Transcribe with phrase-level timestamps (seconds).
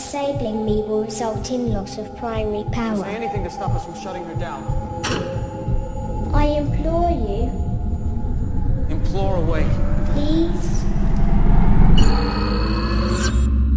[0.00, 3.04] Disabling me will result in loss of primary power.
[3.04, 4.64] Say anything to stop us from shutting her down.
[6.34, 7.50] I implore you,
[8.88, 9.68] Implore away.
[10.14, 10.84] please.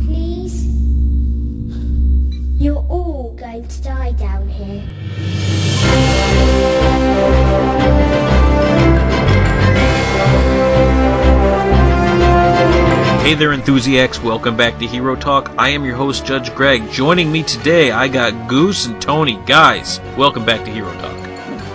[0.08, 0.66] Please.
[2.60, 5.63] You're all going to die down here.
[13.24, 14.22] Hey there, enthusiasts.
[14.22, 15.56] Welcome back to Hero Talk.
[15.58, 16.92] I am your host, Judge Greg.
[16.92, 19.40] Joining me today, I got Goose and Tony.
[19.46, 21.18] Guys, welcome back to Hero Talk.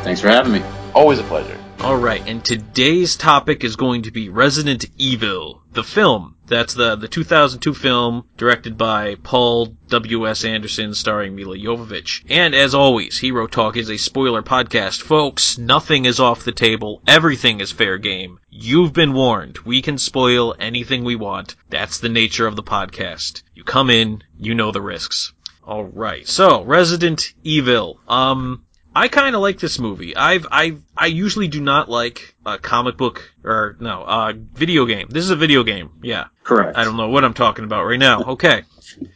[0.05, 0.62] Thanks for having me.
[0.95, 1.59] Always a pleasure.
[1.80, 6.37] Alright, and today's topic is going to be Resident Evil, the film.
[6.48, 10.45] That's the, the 2002 film directed by Paul W.S.
[10.45, 12.25] Anderson starring Milla Jovovich.
[12.29, 15.03] And as always, Hero Talk is a spoiler podcast.
[15.03, 17.03] Folks, nothing is off the table.
[17.06, 18.39] Everything is fair game.
[18.48, 19.59] You've been warned.
[19.59, 21.55] We can spoil anything we want.
[21.69, 23.42] That's the nature of the podcast.
[23.55, 25.33] You come in, you know the risks.
[25.67, 28.01] Alright, so, Resident Evil.
[28.09, 30.17] Um, I kind of like this movie.
[30.17, 35.08] I've I I usually do not like a comic book or no, uh video game.
[35.10, 35.91] This is a video game.
[36.02, 36.27] Yeah.
[36.44, 36.77] Correct.
[36.77, 38.22] I don't know what I'm talking about right now.
[38.38, 38.62] Okay.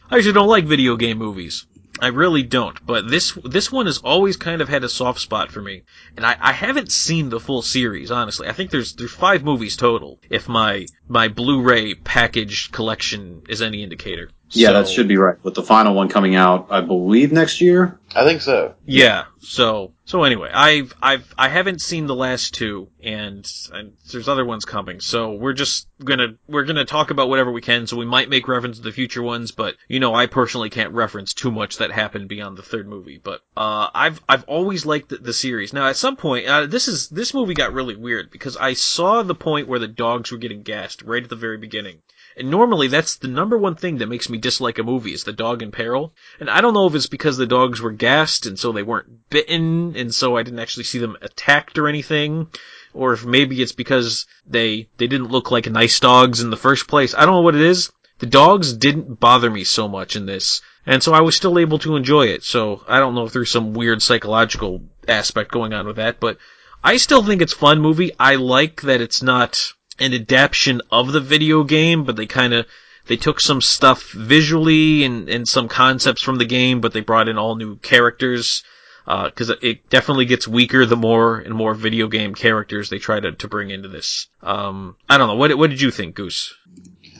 [0.09, 1.65] I usually don't like video game movies.
[1.99, 2.83] I really don't.
[2.85, 5.83] But this this one has always kind of had a soft spot for me.
[6.17, 8.47] And I, I haven't seen the full series, honestly.
[8.47, 13.83] I think there's there's five movies total, if my my Blu-ray packaged collection is any
[13.83, 14.29] indicator.
[14.49, 15.37] Yeah, So- that should be right.
[15.43, 17.99] With the final one coming out, I believe next year.
[18.15, 18.75] I think so.
[18.85, 19.25] Yeah.
[19.39, 24.45] So so anyway, I've I've I haven't seen the last two, and, and there's other
[24.45, 24.99] ones coming.
[24.99, 27.87] So we're just gonna we're gonna talk about whatever we can.
[27.87, 30.93] So we might make reference to the future ones, but you know I personally can't
[30.93, 33.19] reference too much that happened beyond the third movie.
[33.23, 35.73] But uh, I've I've always liked the, the series.
[35.73, 39.23] Now at some point, uh, this is this movie got really weird because I saw
[39.23, 42.01] the point where the dogs were getting gassed right at the very beginning.
[42.35, 45.33] And normally that's the number one thing that makes me dislike a movie is the
[45.33, 46.13] dog in peril.
[46.39, 49.29] And I don't know if it's because the dogs were gassed and so they weren't
[49.29, 52.47] bitten and so I didn't actually see them attacked or anything.
[52.93, 56.87] Or if maybe it's because they, they didn't look like nice dogs in the first
[56.87, 57.13] place.
[57.13, 57.91] I don't know what it is.
[58.19, 60.61] The dogs didn't bother me so much in this.
[60.85, 62.43] And so I was still able to enjoy it.
[62.43, 66.37] So I don't know if there's some weird psychological aspect going on with that, but
[66.83, 68.11] I still think it's fun movie.
[68.19, 72.65] I like that it's not an adaptation of the video game, but they kind of
[73.07, 77.27] they took some stuff visually and, and some concepts from the game, but they brought
[77.29, 78.63] in all new characters.
[79.05, 83.19] Uh, Because it definitely gets weaker the more and more video game characters they try
[83.19, 84.27] to, to bring into this.
[84.41, 85.35] Um, I don't know.
[85.35, 86.53] What what did you think, Goose?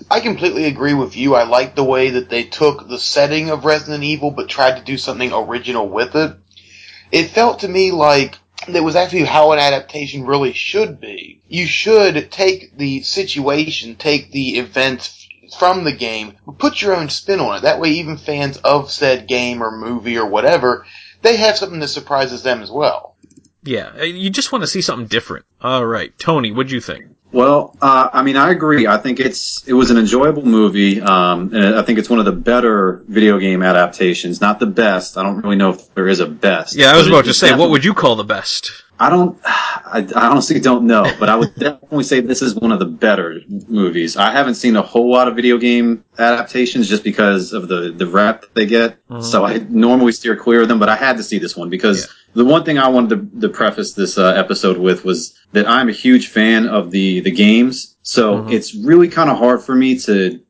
[0.09, 1.35] I completely agree with you.
[1.35, 4.85] I like the way that they took the setting of Resident Evil but tried to
[4.85, 6.38] do something original with it.
[7.11, 8.38] It felt to me like
[8.68, 11.41] that was actually how an adaptation really should be.
[11.47, 17.40] You should take the situation, take the events from the game, put your own spin
[17.40, 17.62] on it.
[17.62, 20.85] That way even fans of said game or movie or whatever,
[21.22, 23.16] they have something that surprises them as well.
[23.63, 25.46] Yeah, you just want to see something different.
[25.62, 27.06] All right, Tony, what'd you think?
[27.34, 28.86] Well, uh, I mean, I agree.
[28.86, 32.26] I think it's it was an enjoyable movie, um, and I think it's one of
[32.26, 34.40] the better video game adaptations.
[34.40, 35.18] Not the best.
[35.18, 36.76] I don't really know if there is a best.
[36.76, 38.72] Yeah, I was about to say, what would you call the best?
[39.03, 39.38] I don't.
[39.46, 42.86] I, I honestly don't know, but I would definitely say this is one of the
[42.86, 44.16] better movies.
[44.16, 48.08] I haven't seen a whole lot of video game adaptations just because of the the
[48.08, 48.97] rap they get.
[49.19, 52.08] So I normally steer clear of them, but I had to see this one because
[52.34, 55.90] the one thing I wanted to, to preface this uh, episode with was that I'm
[55.90, 57.93] a huge fan of the the games.
[58.03, 60.44] So it's really kind of hard for me to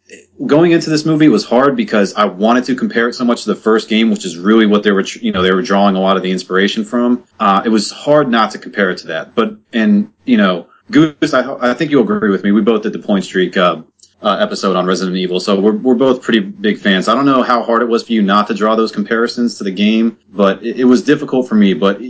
[0.45, 3.53] going into this movie was hard because I wanted to compare it so much to
[3.53, 5.99] the first game, which is really what they were, you know, they were drawing a
[5.99, 7.23] lot of the inspiration from.
[7.39, 9.35] Uh, it was hard not to compare it to that.
[9.35, 12.51] But, and, you know, Goose, I, I think you'll agree with me.
[12.51, 13.83] We both did the Point Streak, uh,
[14.21, 17.09] uh, episode on Resident Evil, so we're, we're both pretty big fans.
[17.09, 19.65] I don't know how hard it was for you not to draw those comparisons to
[19.65, 21.73] the game, but it, it was difficult for me.
[21.73, 22.01] But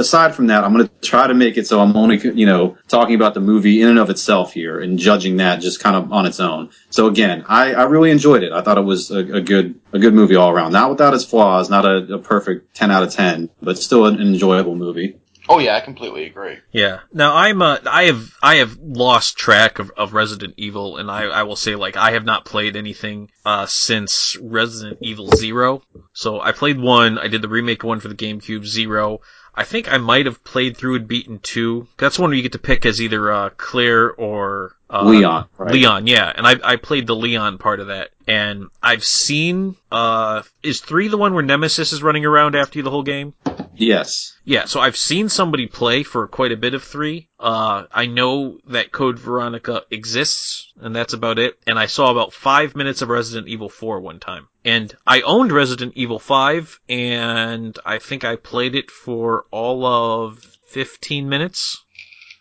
[0.00, 2.76] aside from that, I'm going to try to make it so I'm only, you know,
[2.88, 6.12] talking about the movie in and of itself here and judging that just kind of
[6.12, 6.70] on its own.
[6.90, 8.52] So again, I, I really enjoyed it.
[8.52, 10.72] I thought it was a, a good, a good movie all around.
[10.72, 14.20] Not without its flaws, not a, a perfect 10 out of 10, but still an
[14.20, 15.20] enjoyable movie.
[15.52, 16.58] Oh yeah, I completely agree.
[16.70, 17.00] Yeah.
[17.12, 21.22] Now I'm uh, I have I have lost track of, of Resident Evil, and I,
[21.24, 25.82] I will say like I have not played anything uh since Resident Evil Zero.
[26.12, 27.18] So I played one.
[27.18, 29.22] I did the remake one for the GameCube Zero.
[29.60, 31.86] I think I might have played through and beaten two.
[31.98, 35.70] That's one where you get to pick as either uh, Claire or uh, Leon, right?
[35.70, 36.32] Leon, yeah.
[36.34, 41.08] And I I played the Leon part of that, and I've seen uh is three
[41.08, 43.34] the one where Nemesis is running around after you the whole game?
[43.80, 44.36] Yes.
[44.44, 47.30] Yeah, so I've seen somebody play for quite a bit of three.
[47.38, 51.58] Uh, I know that Code Veronica exists, and that's about it.
[51.66, 54.48] And I saw about five minutes of Resident Evil 4 one time.
[54.66, 60.58] And I owned Resident Evil 5, and I think I played it for all of
[60.66, 61.82] 15 minutes.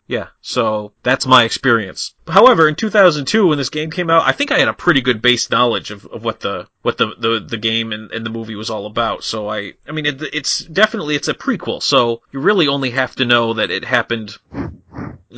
[0.09, 2.15] Yeah, so that's my experience.
[2.27, 5.21] However, in 2002, when this game came out, I think I had a pretty good
[5.21, 8.55] base knowledge of, of what the what the, the, the game and, and the movie
[8.55, 9.23] was all about.
[9.23, 11.83] So I, I mean, it, it's definitely it's a prequel.
[11.83, 14.35] So you really only have to know that it happened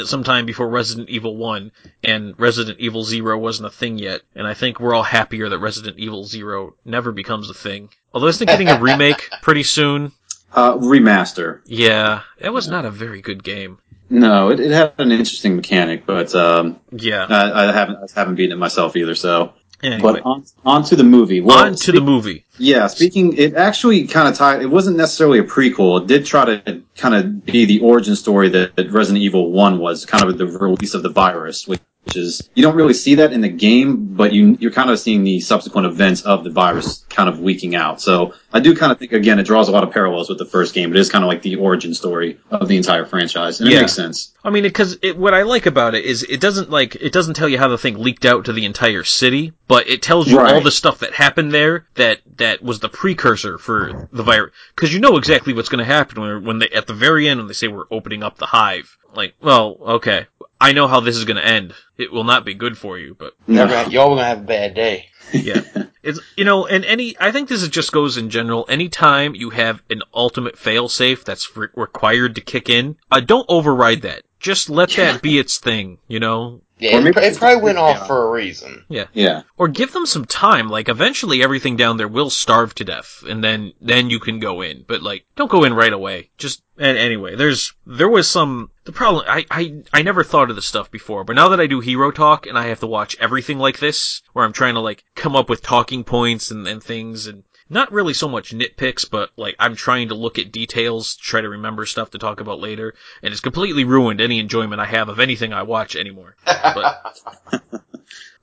[0.05, 1.73] sometime before Resident Evil 1
[2.05, 4.21] and Resident Evil 0 wasn't a thing yet.
[4.35, 7.89] And I think we're all happier that Resident Evil 0 never becomes a thing.
[8.13, 10.13] Although isn't it getting a remake pretty soon?
[10.53, 11.59] Uh, remaster.
[11.65, 13.79] Yeah, it was not a very good game.
[14.11, 17.25] No, it, it had an interesting mechanic, but um, Yeah.
[17.29, 19.15] I, I haven't I haven't beaten it myself either.
[19.15, 19.53] So,
[19.83, 21.41] Anyway, but on, on to the movie.
[21.41, 22.45] Well, on to the movie.
[22.59, 24.61] Yeah, speaking, it actually kind of tied.
[24.61, 26.01] It wasn't necessarily a prequel.
[26.01, 29.79] It did try to kind of be the origin story that, that Resident Evil One
[29.79, 33.15] was, kind of the release of the virus, which, which is you don't really see
[33.15, 36.49] that in the game, but you you're kind of seeing the subsequent events of the
[36.49, 38.01] virus kind of leaking out.
[38.01, 40.45] So I do kind of think again it draws a lot of parallels with the
[40.45, 40.89] first game.
[40.91, 43.81] It is kind of like the origin story of the entire franchise, and it Yeah.
[43.81, 44.33] makes sense.
[44.43, 47.35] I mean, because it, what I like about it is it doesn't like it doesn't
[47.35, 50.37] tell you how the thing leaked out to the entire city, but it tells you
[50.39, 50.55] Right.
[50.55, 54.51] all the stuff that happened there that that was the precursor for the virus.
[54.75, 57.39] Because you know exactly what's going to happen when, when they at the very end
[57.39, 58.97] when they say we're opening up the hive.
[59.13, 60.27] Like, well, okay,
[60.61, 61.73] I know how this is going to end.
[61.97, 64.73] It will not be good for you, but Y'all gonna- y'all gonna have a bad
[64.75, 65.07] day.
[65.33, 65.61] yeah.
[66.03, 68.65] It's you know, and any I think this is just goes in general.
[68.67, 74.01] Anytime you have an ultimate failsafe that's re- required to kick in, uh, don't override
[74.01, 74.23] that.
[74.39, 76.61] Just let that be its thing, you know.
[76.81, 78.83] Yeah, Or it, maybe it it's probably went off for a reason.
[78.89, 79.05] Yeah.
[79.13, 80.67] Yeah, Or give them some time.
[80.67, 84.61] Like eventually, everything down there will starve to death, and then then you can go
[84.61, 84.83] in.
[84.87, 86.31] But like, don't go in right away.
[86.39, 89.25] Just and anyway, there's there was some the problem.
[89.27, 92.09] I I I never thought of this stuff before, but now that I do hero
[92.09, 95.35] talk and I have to watch everything like this, where I'm trying to like come
[95.35, 97.43] up with talking points and and things and.
[97.71, 101.47] Not really so much nitpicks, but like I'm trying to look at details, try to
[101.47, 105.21] remember stuff to talk about later, and it's completely ruined any enjoyment I have of
[105.21, 106.35] anything I watch anymore.
[106.45, 107.15] But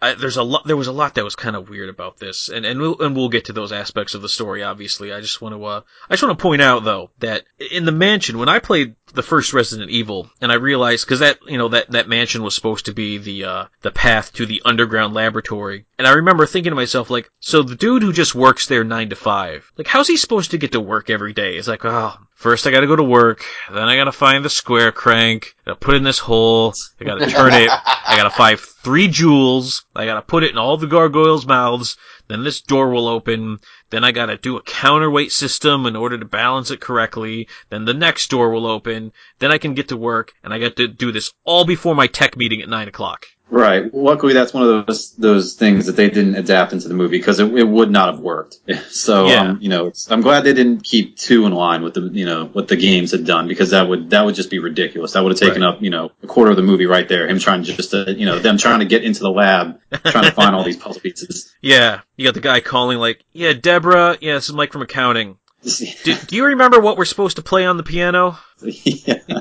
[0.00, 0.64] I, there's a lot.
[0.64, 3.16] There was a lot that was kind of weird about this, and and we'll and
[3.16, 4.62] we'll get to those aspects of the story.
[4.62, 7.84] Obviously, I just want to uh, I just want to point out though that in
[7.84, 11.58] the mansion when I played the first Resident Evil, and I realized because that you
[11.58, 15.14] know that that mansion was supposed to be the uh, the path to the underground
[15.14, 18.84] laboratory, and I remember thinking to myself like, so the dude who just works there
[18.84, 21.56] nine to five, like how's he supposed to get to work every day?
[21.56, 24.44] It's like, oh, first I got to go to work, then I got to find
[24.44, 27.68] the square crank, got to put it in this hole, I got to turn it,
[27.68, 31.46] I got to find three jewels, I got to put it in all the gargoyles'
[31.46, 31.96] mouths,
[32.28, 33.58] then this door will open,
[33.90, 37.94] then I gotta do a counterweight system in order to balance it correctly, then the
[37.94, 41.10] next door will open, then I can get to work, and I got to do
[41.10, 43.26] this all before my tech meeting at 9 o'clock.
[43.50, 43.92] Right.
[43.94, 47.40] Luckily, that's one of those those things that they didn't adapt into the movie because
[47.40, 48.58] it, it would not have worked.
[48.90, 49.50] So, Yeah.
[49.50, 52.24] um, you know, it's, I'm glad they didn't keep two in line with the you
[52.26, 55.12] know what the games had done because that would that would just be ridiculous.
[55.12, 55.74] That would have taken Right.
[55.74, 57.28] up you know a quarter of the movie right there.
[57.28, 60.32] Him trying just to you know them trying to get into the lab, trying to
[60.32, 61.54] find all these puzzle pieces.
[61.60, 65.38] Yeah, you got the guy calling like, yeah, Deborah, yeah, this is Mike from accounting.
[66.04, 68.38] Do, do you remember what we're supposed to play on the piano?
[68.62, 69.40] Uh,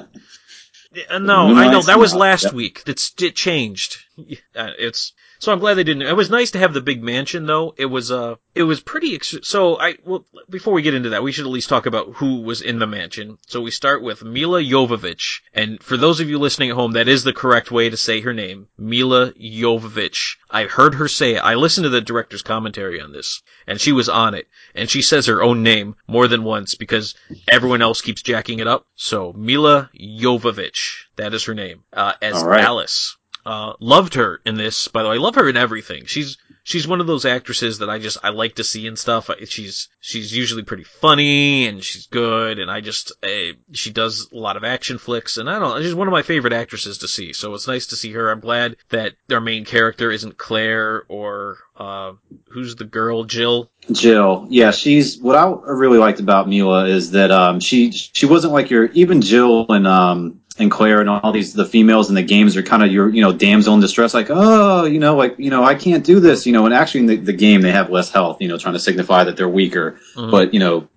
[1.19, 2.83] no, I know that was last week.
[2.85, 3.97] It's it changed.
[4.55, 6.03] Uh, it's so I'm glad they didn't.
[6.03, 7.73] It was nice to have the big mansion though.
[7.77, 9.15] It was uh it was pretty.
[9.15, 12.15] Ex- so I well before we get into that, we should at least talk about
[12.15, 13.37] who was in the mansion.
[13.47, 17.07] So we start with Milla Jovovich, and for those of you listening at home, that
[17.07, 20.37] is the correct way to say her name, Milla Jovovich.
[20.49, 21.39] I heard her say it.
[21.39, 25.01] I listened to the director's commentary on this, and she was on it, and she
[25.01, 27.15] says her own name more than once because
[27.47, 28.87] everyone else keeps jacking it up.
[28.95, 32.61] So Milla Jovovich, that is her name, uh, as right.
[32.61, 33.17] Alice.
[33.47, 35.15] Uh, loved her in this, by the way.
[35.15, 36.05] I love her in everything.
[36.05, 39.29] She's, she's one of those actresses that I just, I like to see and stuff.
[39.45, 44.35] She's, she's usually pretty funny and she's good and I just, uh, she does a
[44.35, 47.07] lot of action flicks and I don't know, she's one of my favorite actresses to
[47.07, 47.31] see.
[47.31, 48.29] So it's nice to see her.
[48.29, 52.13] I'm glad that our main character isn't Claire or, uh,
[52.49, 53.69] who's the girl, Jill?
[53.89, 58.51] Jill, yeah, she's what I really liked about Milla is that um, she she wasn't
[58.51, 62.23] like your even Jill and um and Claire and all these the females in the
[62.23, 65.37] games are kind of your you know damsel in distress like oh you know like
[65.37, 67.71] you know I can't do this you know and actually in the, the game they
[67.71, 69.99] have less health you know trying to signify that they're weaker.
[70.15, 70.31] Mhm.
[70.31, 70.87] but you know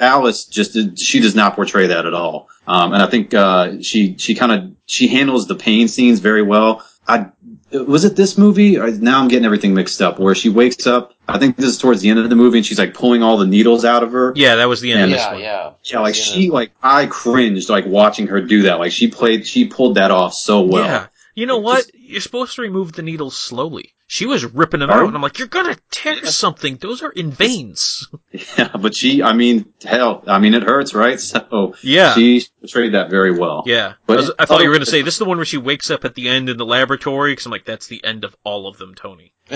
[0.00, 2.48] Alice just she does not portray that at all.
[2.66, 6.42] Um, and I think uh, she she kind of she handles the pain scenes very
[6.42, 6.82] well.
[7.06, 7.26] I
[7.74, 8.78] was it this movie?
[8.78, 10.18] Or now I'm getting everything mixed up.
[10.18, 11.12] Where she wakes up.
[11.28, 13.36] I think this is towards the end of the movie, and she's like pulling all
[13.36, 14.32] the needles out of her.
[14.36, 15.40] Yeah, that was the end of this Yeah, one.
[15.40, 15.70] yeah.
[15.84, 18.78] Yeah, like she, like I cringed, like watching her do that.
[18.78, 20.84] Like she played, she pulled that off so well.
[20.84, 21.06] Yeah.
[21.34, 21.76] You know It what?
[21.86, 23.90] just- You're supposed to remove the needles slowly.
[24.06, 25.06] She was ripping them Are out, oh.
[25.08, 26.76] and I'm like, you're gonna tear something.
[26.76, 28.08] Those are in veins.
[28.58, 31.18] Yeah, but she, I mean, hell, I mean, it hurts, right?
[31.20, 32.14] So Yeah.
[32.14, 33.62] she portrayed that very well.
[33.66, 33.94] Yeah.
[34.06, 35.56] But I, was- I thought you were gonna say this is the one where she
[35.58, 38.36] wakes up at the end in the laboratory, because I'm like, that's the end of
[38.44, 39.32] all of them, Tony.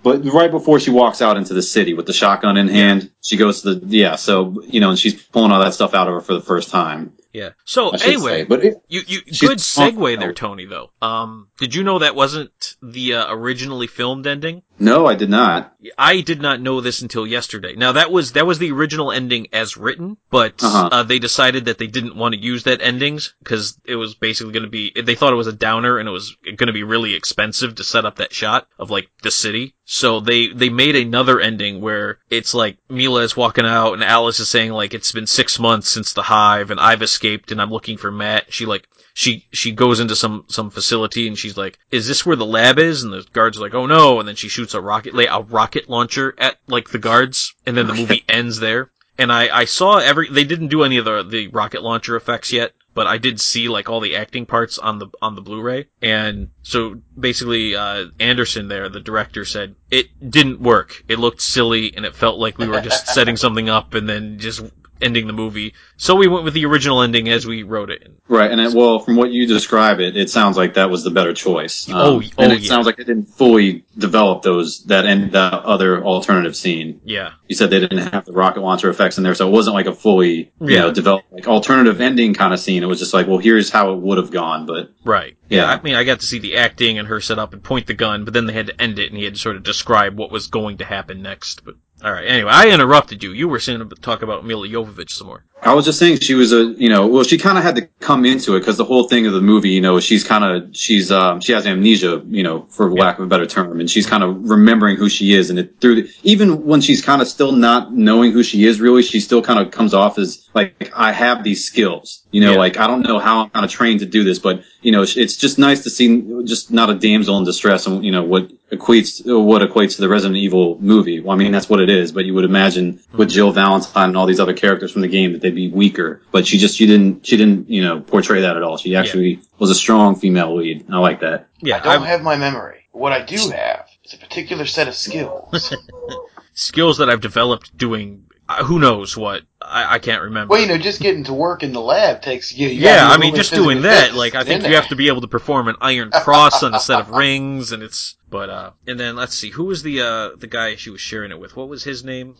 [0.00, 3.36] But right before she walks out into the city with the shotgun in hand, she
[3.36, 4.14] goes to the yeah.
[4.14, 6.70] So you know, and she's pulling all that stuff out of her for the first
[6.70, 7.12] time.
[7.38, 7.50] Yeah.
[7.64, 8.44] So anyway, say.
[8.44, 10.66] but it, You, you, good segue there, Tony.
[10.66, 14.62] Though, um, did you know that wasn't the uh, originally filmed ending?
[14.80, 15.74] no, I did not.
[15.96, 17.74] I did not know this until yesterday.
[17.76, 20.88] Now that was that was the original ending as written, but Uh-huh.
[20.92, 24.52] uh, they decided that they didn't want to use that endings because it was basically
[24.52, 24.92] going to be.
[25.00, 27.84] They thought it was a downer and it was going to be really expensive to
[27.84, 29.74] set up that shot of like the city.
[29.84, 34.38] So they they made another ending where it's like Milla is walking out and Alice
[34.38, 37.70] is saying like it's been six months since the hive and I've escaped and I'm
[37.70, 38.52] looking for Matt.
[38.52, 42.36] She like she she goes into some some facility and she's like, "Is this where
[42.36, 44.80] the lab is?" And the guards are like, "Oh no!" And then she shoots a
[44.80, 48.90] rocket la- a rocket launcher at like the guards, and then the movie ends there.
[49.18, 52.52] And I I saw every they didn't do any of the the rocket launcher effects
[52.52, 55.86] yet, but I did see like all the acting parts on the on the Blu-ray.
[56.00, 61.02] And so basically, uh, Anderson there, the director, said it didn't work.
[61.08, 64.38] It looked silly, and it felt like we were just setting something up and then
[64.38, 64.62] just
[65.02, 65.74] ending the movie.
[65.96, 68.10] So we went with the original ending as we wrote it.
[68.28, 71.10] Right, and it, well, from what you describe it, it sounds like that was the
[71.10, 71.88] better choice.
[71.88, 72.68] Um, Oh, and oh, it yeah.
[72.68, 77.00] sounds like it didn't fully develop those that and that other alternative scene.
[77.04, 77.32] Yeah.
[77.48, 79.86] You said they didn't have the rocket launcher effects in there, so it wasn't like
[79.86, 80.80] a fully you Yeah.
[80.80, 82.82] know developed like alternative ending kind of scene.
[82.82, 85.36] It was just like, well, here's how it would have gone, but Right.
[85.48, 85.64] Yeah.
[85.66, 87.94] I mean, I got to see the acting and her set up and point the
[87.94, 90.18] gun, but then they had to end it and he had to sort of describe
[90.18, 91.64] what was going to happen next.
[91.64, 91.74] But
[92.04, 92.24] all right.
[92.26, 93.32] Anyway, I interrupted you.
[93.32, 95.44] You were saying to talk about Milla Jovovich some more.
[95.60, 97.88] I was just saying she was a, you know, well, she kind of had to
[97.98, 100.76] come into it because the whole thing of the movie, you know, she's kind of,
[100.76, 104.06] she's, um, she has amnesia, you know, for lack of a better term, and she's
[104.06, 107.26] kind of remembering who she is, and it through, the, even when she's kind of
[107.26, 110.92] still not knowing who she is really, she still kind of comes off as like,
[110.94, 112.58] I have these skills, you know, Yeah.
[112.58, 115.02] like I don't know how I'm kind of trained to do this, but you know,
[115.02, 118.48] it's just nice to see just not a damsel in distress, and you know what
[118.70, 121.20] equates what equates to the Resident Evil movie.
[121.20, 124.16] Well, I mean that's what it is, but you would imagine with Jill Valentine and
[124.16, 126.86] all these other characters from the game that they'd be weaker, but she just she
[126.86, 128.76] didn't she didn't you know portray that at all.
[128.76, 130.86] She actually was a strong female lead.
[130.90, 131.48] I like that.
[131.60, 131.76] Yeah.
[131.76, 132.74] I don't I- have my memory.
[132.92, 135.72] What I do have is a particular set of skills.
[136.54, 139.42] skills that I've developed doing uh, who knows what.
[139.68, 140.52] I, I can't remember.
[140.52, 142.68] well, you know, just getting to work in the lab takes you.
[142.68, 144.80] you yeah, gotta be I a mean, just doing that, like, I think you there.
[144.80, 147.82] have to be able to perform an iron cross on a set of rings, and
[147.82, 151.00] it's, but, uh, and then let's see, who was the, uh, the guy she was
[151.00, 151.56] sharing it with?
[151.56, 152.36] What was his name?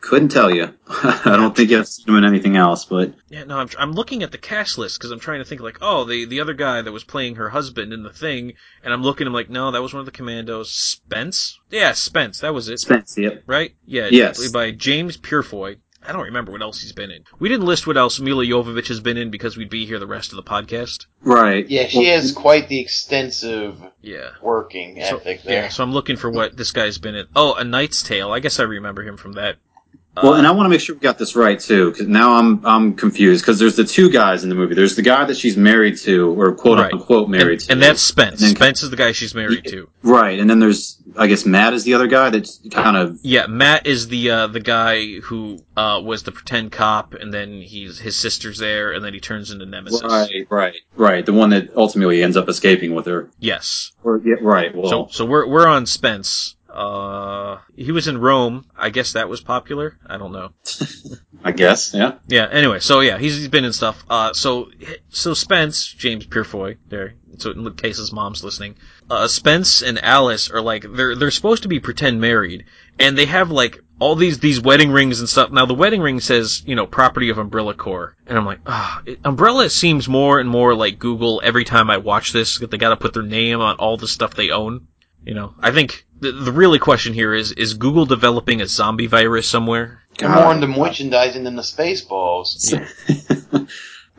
[0.00, 0.74] Couldn't tell you.
[0.88, 4.22] I don't think I've seen him in anything else, but Yeah, no, I'm, I'm looking
[4.24, 6.82] at the cast list because I'm trying to think like, oh, the the other guy
[6.82, 9.82] that was playing her husband in the thing, and I'm looking, I'm like, no, that
[9.82, 10.70] was one of the commandos.
[10.72, 11.58] Spence?
[11.70, 13.42] Yeah, Spence, that was it, Spence, yep.
[13.46, 13.74] right?
[13.86, 14.50] Yeah, Yes.
[14.50, 15.76] by James Purefoy.
[16.06, 17.24] I don't remember what else he's been in.
[17.38, 20.06] We didn't list what else Milla Jovovich has been in because we'd be here the
[20.06, 21.06] rest of the podcast.
[21.22, 21.68] Right.
[21.68, 24.30] Yeah, she Well, has quite the extensive Yeah.
[24.40, 25.62] working So, ethic there.
[25.64, 27.26] yeah, so I'm looking for what this guy's been in.
[27.36, 28.32] Oh, A Knight's Tale.
[28.32, 29.56] I guess I remember him from that.
[30.22, 32.64] Well, and I want to make sure we got this right too, because now I'm
[32.66, 34.74] I'm confused because there's the two guys in the movie.
[34.74, 36.92] There's the guy that she's married to, or quote Right.
[36.92, 38.42] unquote married and, to, and that's Spence.
[38.42, 39.88] And then- Spence is the guy she's married to.
[40.02, 40.38] right.
[40.38, 43.86] And then there's I guess Matt is the other guy that's kind of Yeah, Matt
[43.86, 48.14] is the uh, the guy who uh, was the pretend cop, and then he's his
[48.18, 50.02] sister's there, and then he turns into Nemesis.
[50.02, 51.24] right, right, right.
[51.24, 53.30] The one that ultimately ends up escaping with her.
[53.40, 53.92] Yes.
[54.04, 54.74] Or, yeah, right.
[54.74, 56.54] Well, So so we're we're on Spence.
[56.72, 58.64] Uh, he was in Rome.
[58.74, 59.98] I guess that was popular.
[60.06, 60.52] I don't know.
[61.44, 62.14] I guess yeah.
[62.28, 62.48] Yeah.
[62.50, 64.02] Anyway, so yeah, he's, he's been in stuff.
[64.08, 64.70] Uh, so
[65.10, 67.14] so Spence, James Purefoy, there.
[67.38, 68.76] So in case his mom's listening,
[69.10, 72.64] uh, Spence and Alice are like they're they're supposed to be pretend married,
[72.98, 75.50] and they have like all these these wedding rings and stuff.
[75.50, 79.02] Now the wedding ring says you know property of Umbrella Corps, and I'm like, ah,
[79.24, 82.58] Umbrella seems more and more like Google every time I watch this.
[82.58, 84.88] That they got to put their name on all the stuff they own.
[85.24, 89.06] You know, I think the the really question here is is Google developing a zombie
[89.06, 90.02] virus somewhere?
[90.18, 92.72] They're more into merchandising than the Spaceballs.
[93.52, 93.68] God,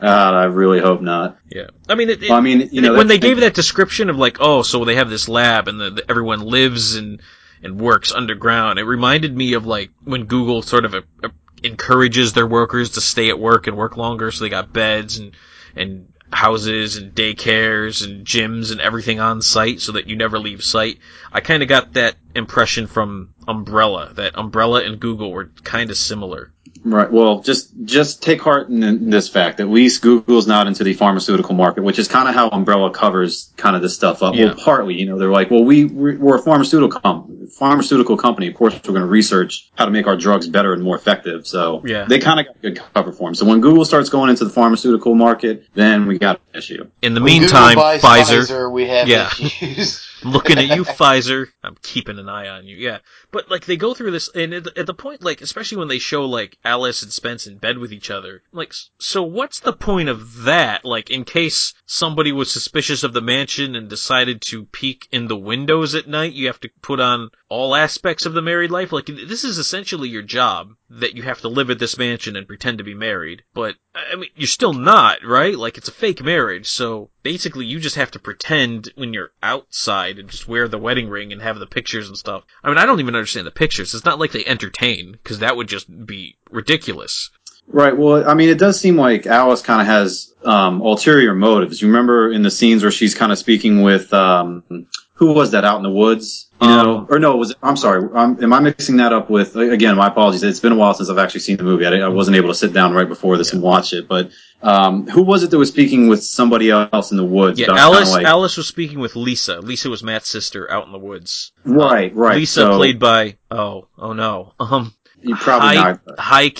[0.34, 1.38] I really hope not.
[1.50, 4.10] Yeah, I mean, it, it, Well, I mean, you know, when they gave that description
[4.10, 7.20] of like, oh, so they have this lab and the, the, everyone lives and
[7.62, 11.28] and works underground, it reminded me of like when Google sort of uh uh
[11.62, 15.36] encourages their workers to stay at work and work longer, so they got beds and
[15.76, 20.64] and houses and daycares and gyms and everything on site so that you never leave
[20.64, 20.98] site.
[21.32, 25.96] I kind of got that impression from Umbrella, that Umbrella and Google were kind of
[25.96, 26.53] similar.
[26.86, 27.10] Right.
[27.10, 29.58] Well, just just take heart in, in this fact.
[29.58, 33.50] At least Google's not into the pharmaceutical market, which is kind of how Umbrella covers
[33.56, 34.34] kind of this stuff up.
[34.34, 34.46] Yeah.
[34.46, 38.48] Well, partly, you know, they're like, well, we we're we're a pharmaceutical com- pharmaceutical company.
[38.48, 41.46] Of course, we're going to research how to make our drugs better and more effective.
[41.46, 42.04] So Yeah.
[42.04, 43.34] they kind of got good cover for them.
[43.34, 46.86] So when Google starts going into the pharmaceutical market, then we got an issue.
[47.00, 49.30] In the When meantime, Google buys Pfizer, we have Yeah.
[49.40, 50.06] issues.
[50.24, 51.48] Looking at you, Pfizer.
[51.62, 52.76] I'm keeping an eye on you.
[52.76, 52.98] Yeah.
[53.30, 55.88] But like they go through this and at the, at the point like especially when
[55.88, 58.42] they show like Alice and Spence in bed with each other.
[58.52, 60.84] Like so what's the point of that?
[60.84, 65.36] Like in case somebody was suspicious of the mansion and decided to peek in the
[65.36, 68.92] windows at night, you have to put on all aspects of the married life.
[68.92, 72.46] Like this is essentially your job that you have to live at this mansion and
[72.46, 73.42] pretend to be married.
[73.52, 75.56] But I mean, you're still not, right?
[75.56, 76.68] Like it's a fake marriage.
[76.68, 81.08] So basically you just have to pretend when you're outside and just wear the wedding
[81.08, 82.44] ring and have the pictures and stuff.
[82.62, 83.94] I mean, I don't even understand the pictures.
[83.94, 87.30] It's not like they entertain because that would just be ridiculous.
[87.66, 87.96] Right.
[87.96, 91.80] Well, I mean, it does seem like Alice kind of has um, ulterior motives.
[91.80, 95.64] You remember in the scenes where she's kind of speaking with um, who was that
[95.64, 96.48] out in the woods?
[96.68, 98.08] Um, or no, was it, I'm sorry.
[98.14, 99.96] Um, am I mixing that up with again?
[99.96, 100.42] My apologies.
[100.42, 101.86] It's been a while since I've actually seen the movie.
[101.86, 104.08] I, I wasn't able to sit down right before this and watch it.
[104.08, 104.30] But
[104.62, 107.58] um, who was it that was speaking with somebody else in the woods?
[107.60, 108.12] Yeah, Alice.
[108.12, 109.60] like- Alice was speaking with Lisa.
[109.60, 111.52] Lisa was Matt's sister out in the woods.
[111.64, 112.36] right, right.
[112.36, 114.92] Lisa so played by oh oh no um
[115.22, 116.18] you probably Hai- not.
[116.18, 116.56] Heike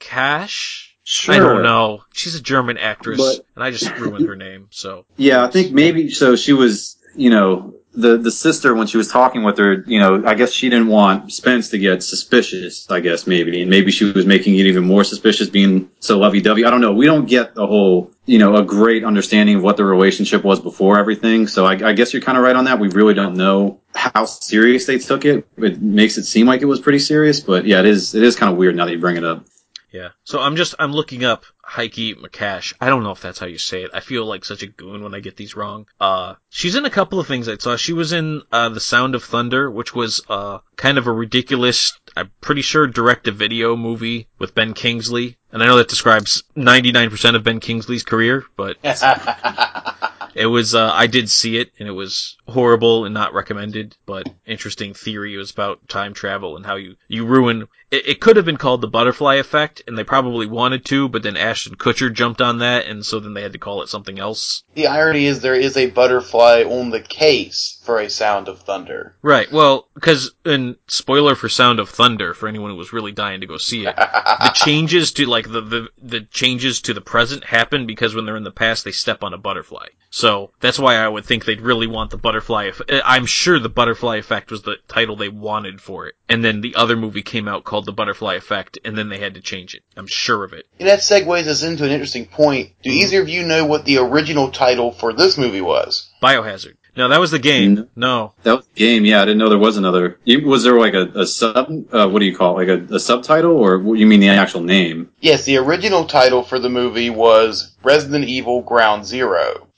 [0.00, 0.88] Makatsch.
[1.04, 1.34] Sure.
[1.34, 2.02] I don't know.
[2.12, 4.68] She's a German actress, But- and I just ruined her name.
[4.70, 6.36] So Yeah, I think maybe so.
[6.36, 10.24] She was, you know, the the sister when she was talking with her, you know,
[10.26, 12.90] I guess she didn't want Spence to get suspicious.
[12.90, 16.40] I guess maybe, and maybe she was making it even more suspicious, being so lovey
[16.40, 16.64] dovey.
[16.64, 16.92] I don't know.
[16.92, 20.60] We don't get the whole, you know, a great understanding of what the relationship was
[20.60, 21.46] before everything.
[21.46, 22.78] So I, I guess you're kind of right on that.
[22.78, 25.46] We really don't know how serious they took it.
[25.58, 28.14] It makes it seem like it was pretty serious, but yeah, it is.
[28.14, 29.44] It is kind of weird now that you bring it up.
[29.92, 30.10] Yeah.
[30.24, 32.72] So I'm just I'm looking up Heike Makatsch.
[32.80, 33.90] I don't know if that's how you say it.
[33.92, 35.86] I feel like such a goon when I get these wrong.
[36.00, 37.76] Uh she's in a couple of things I saw.
[37.76, 41.98] She was in uh The Sound of Thunder, which was uh kind of a ridiculous
[42.16, 45.36] I'm pretty sure direct to video movie with Ben Kingsley.
[45.52, 48.78] And I know that describes 99% of Ben Kingsley's career, but
[50.34, 54.28] it was uh, I did see it and it was horrible and not recommended, but
[54.46, 55.34] interesting theory.
[55.34, 57.68] It was about time travel and how you you ruin.
[57.90, 61.22] It, it could have been called the butterfly effect, and they probably wanted to, but
[61.22, 64.18] then Ashton Kutcher jumped on that, and so then they had to call it something
[64.18, 64.62] else.
[64.74, 69.16] the irony is there is a butterfly on the case for a sound of thunder.
[69.22, 69.50] Right.
[69.50, 73.46] Well, because and spoiler for Sound of Thunder for anyone who was really dying to
[73.46, 73.96] go see it.
[73.96, 78.36] the changes to like the, the the changes to the present happen because when they're
[78.36, 79.86] in the past they step on a butterfly.
[80.10, 82.41] So that's why I would think they'd really want the butterfly.
[82.50, 86.44] Eff- eh, I'm sure the butterfly effect was the title they wanted for it, and
[86.44, 89.40] then the other movie came out called the Butterfly Effect, and then they had to
[89.40, 89.82] change it.
[89.96, 90.66] I'm sure of it.
[90.78, 92.72] And that segues us into an interesting point.
[92.82, 92.98] Do mm-hmm.
[93.00, 96.10] either of you know what the original title for this movie was?
[96.22, 96.76] Biohazard.
[96.94, 97.74] No, that was the game.
[97.74, 97.86] No.
[97.96, 98.34] No.
[98.42, 99.04] That was the game.
[99.06, 100.18] Yeah, I didn't know there was another.
[100.44, 101.70] Was there like a, a sub?
[101.90, 102.68] Uh, what do you call it?
[102.68, 105.10] like a, a subtitle, or what, you mean the actual name?
[105.20, 109.68] Yes, the original title for the movie was Resident Evil Ground Zero.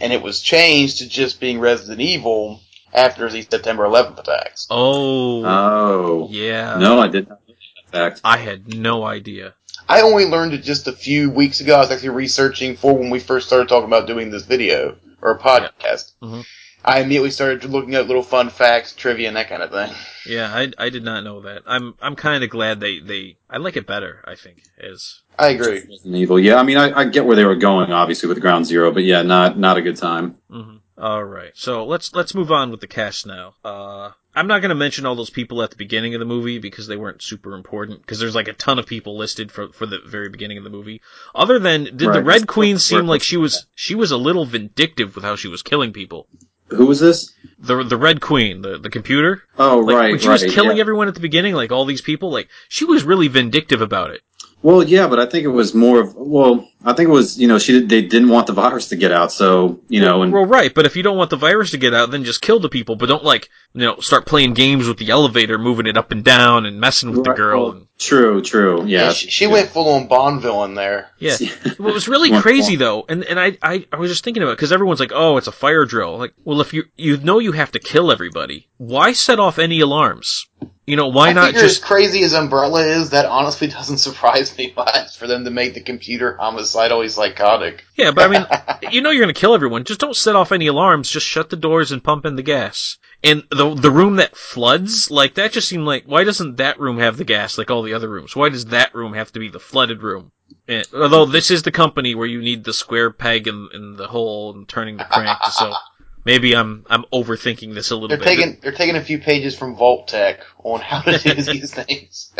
[0.00, 2.60] And it was changed to just being Resident Evil
[2.92, 4.66] after the September 11th attacks.
[4.70, 5.44] Oh.
[5.44, 6.76] Oh, yeah.
[6.78, 7.54] no, I did not know
[7.92, 8.20] that fact.
[8.24, 9.54] I had no idea.
[9.88, 11.74] I only learned it just a few weeks ago.
[11.76, 15.38] I was actually researching for when we first started talking about doing this video or
[15.38, 16.12] podcast.
[16.22, 16.42] mm-hmm.
[16.82, 19.94] I immediately started looking at little fun facts, trivia, and that kind of thing.
[20.24, 21.62] Yeah, I, I did not know that.
[21.66, 24.24] I'm I'm kind of glad they, they I like it better.
[24.26, 25.80] I think as I agree.
[25.88, 26.38] Resident Evil.
[26.38, 29.04] Yeah, I mean, I, I get where they were going, obviously, with Ground Zero, but
[29.04, 30.36] yeah, not not a good time.
[30.50, 33.54] hmm All right, so let's let's move on with the cast now.
[33.64, 36.86] Uh, I'm not gonna mention all those people at the beginning of the movie because
[36.86, 38.00] they weren't super important.
[38.00, 40.70] Because there's like a ton of people listed for for the very beginning of the
[40.70, 41.00] movie.
[41.34, 45.14] Other than did the Red Queen seem like she was she was a little vindictive
[45.14, 46.28] with how she was killing people.
[46.68, 47.32] Who was this?
[47.58, 49.42] The the Red Queen, the the computer.
[49.58, 50.40] Oh, Like right, when she right.
[50.40, 50.82] was killing yeah.
[50.82, 54.20] everyone at the beginning, like all these people, like she was really vindictive about it.
[54.62, 57.46] Well, yeah, but I think it was more of well, I think it was you
[57.46, 60.46] know she they didn't want the virus to get out, so you know, and Well,
[60.46, 62.70] right, but if you don't want the virus to get out, then just kill the
[62.70, 62.96] people.
[62.96, 66.24] But don't like you know start playing games with the elevator, moving it up and
[66.24, 67.62] down, and messing with the girl.
[67.62, 69.04] well, and, true, true, yeah.
[69.04, 71.10] Yeah, she, she went full on Bond villain there.
[71.18, 71.36] yeah,
[71.76, 74.56] what was really crazy though, and and I, I I was just thinking about it
[74.56, 76.16] because everyone's like, oh, it's a fire drill.
[76.16, 79.80] Like, well, if you you know you have to kill everybody, why set off any
[79.80, 80.48] alarms?
[80.90, 83.98] You know, why I not figure just as crazy as Umbrella is, that honestly doesn't
[83.98, 87.84] surprise me much for them to make the computer suicidal, he's psychotic.
[87.96, 89.84] Yeah, but I mean, you know you're gonna kill everyone.
[89.84, 91.10] Just don't set off any alarms.
[91.10, 92.98] Just shut the doors and pump in the gas.
[93.22, 96.98] And the the room that floods, like that, just seemed like why doesn't that room
[96.98, 98.34] have the gas like all the other rooms?
[98.34, 100.32] Why does that room have to be the flooded room?
[100.66, 104.08] And, although this is the company where you need the square peg in, in the
[104.08, 105.72] hole and turning the crank, so
[106.24, 108.24] maybe I'm I'm overthinking this a little They're bit.
[108.24, 112.32] taking they're taking a few pages from Vault-Tec on how to do these things.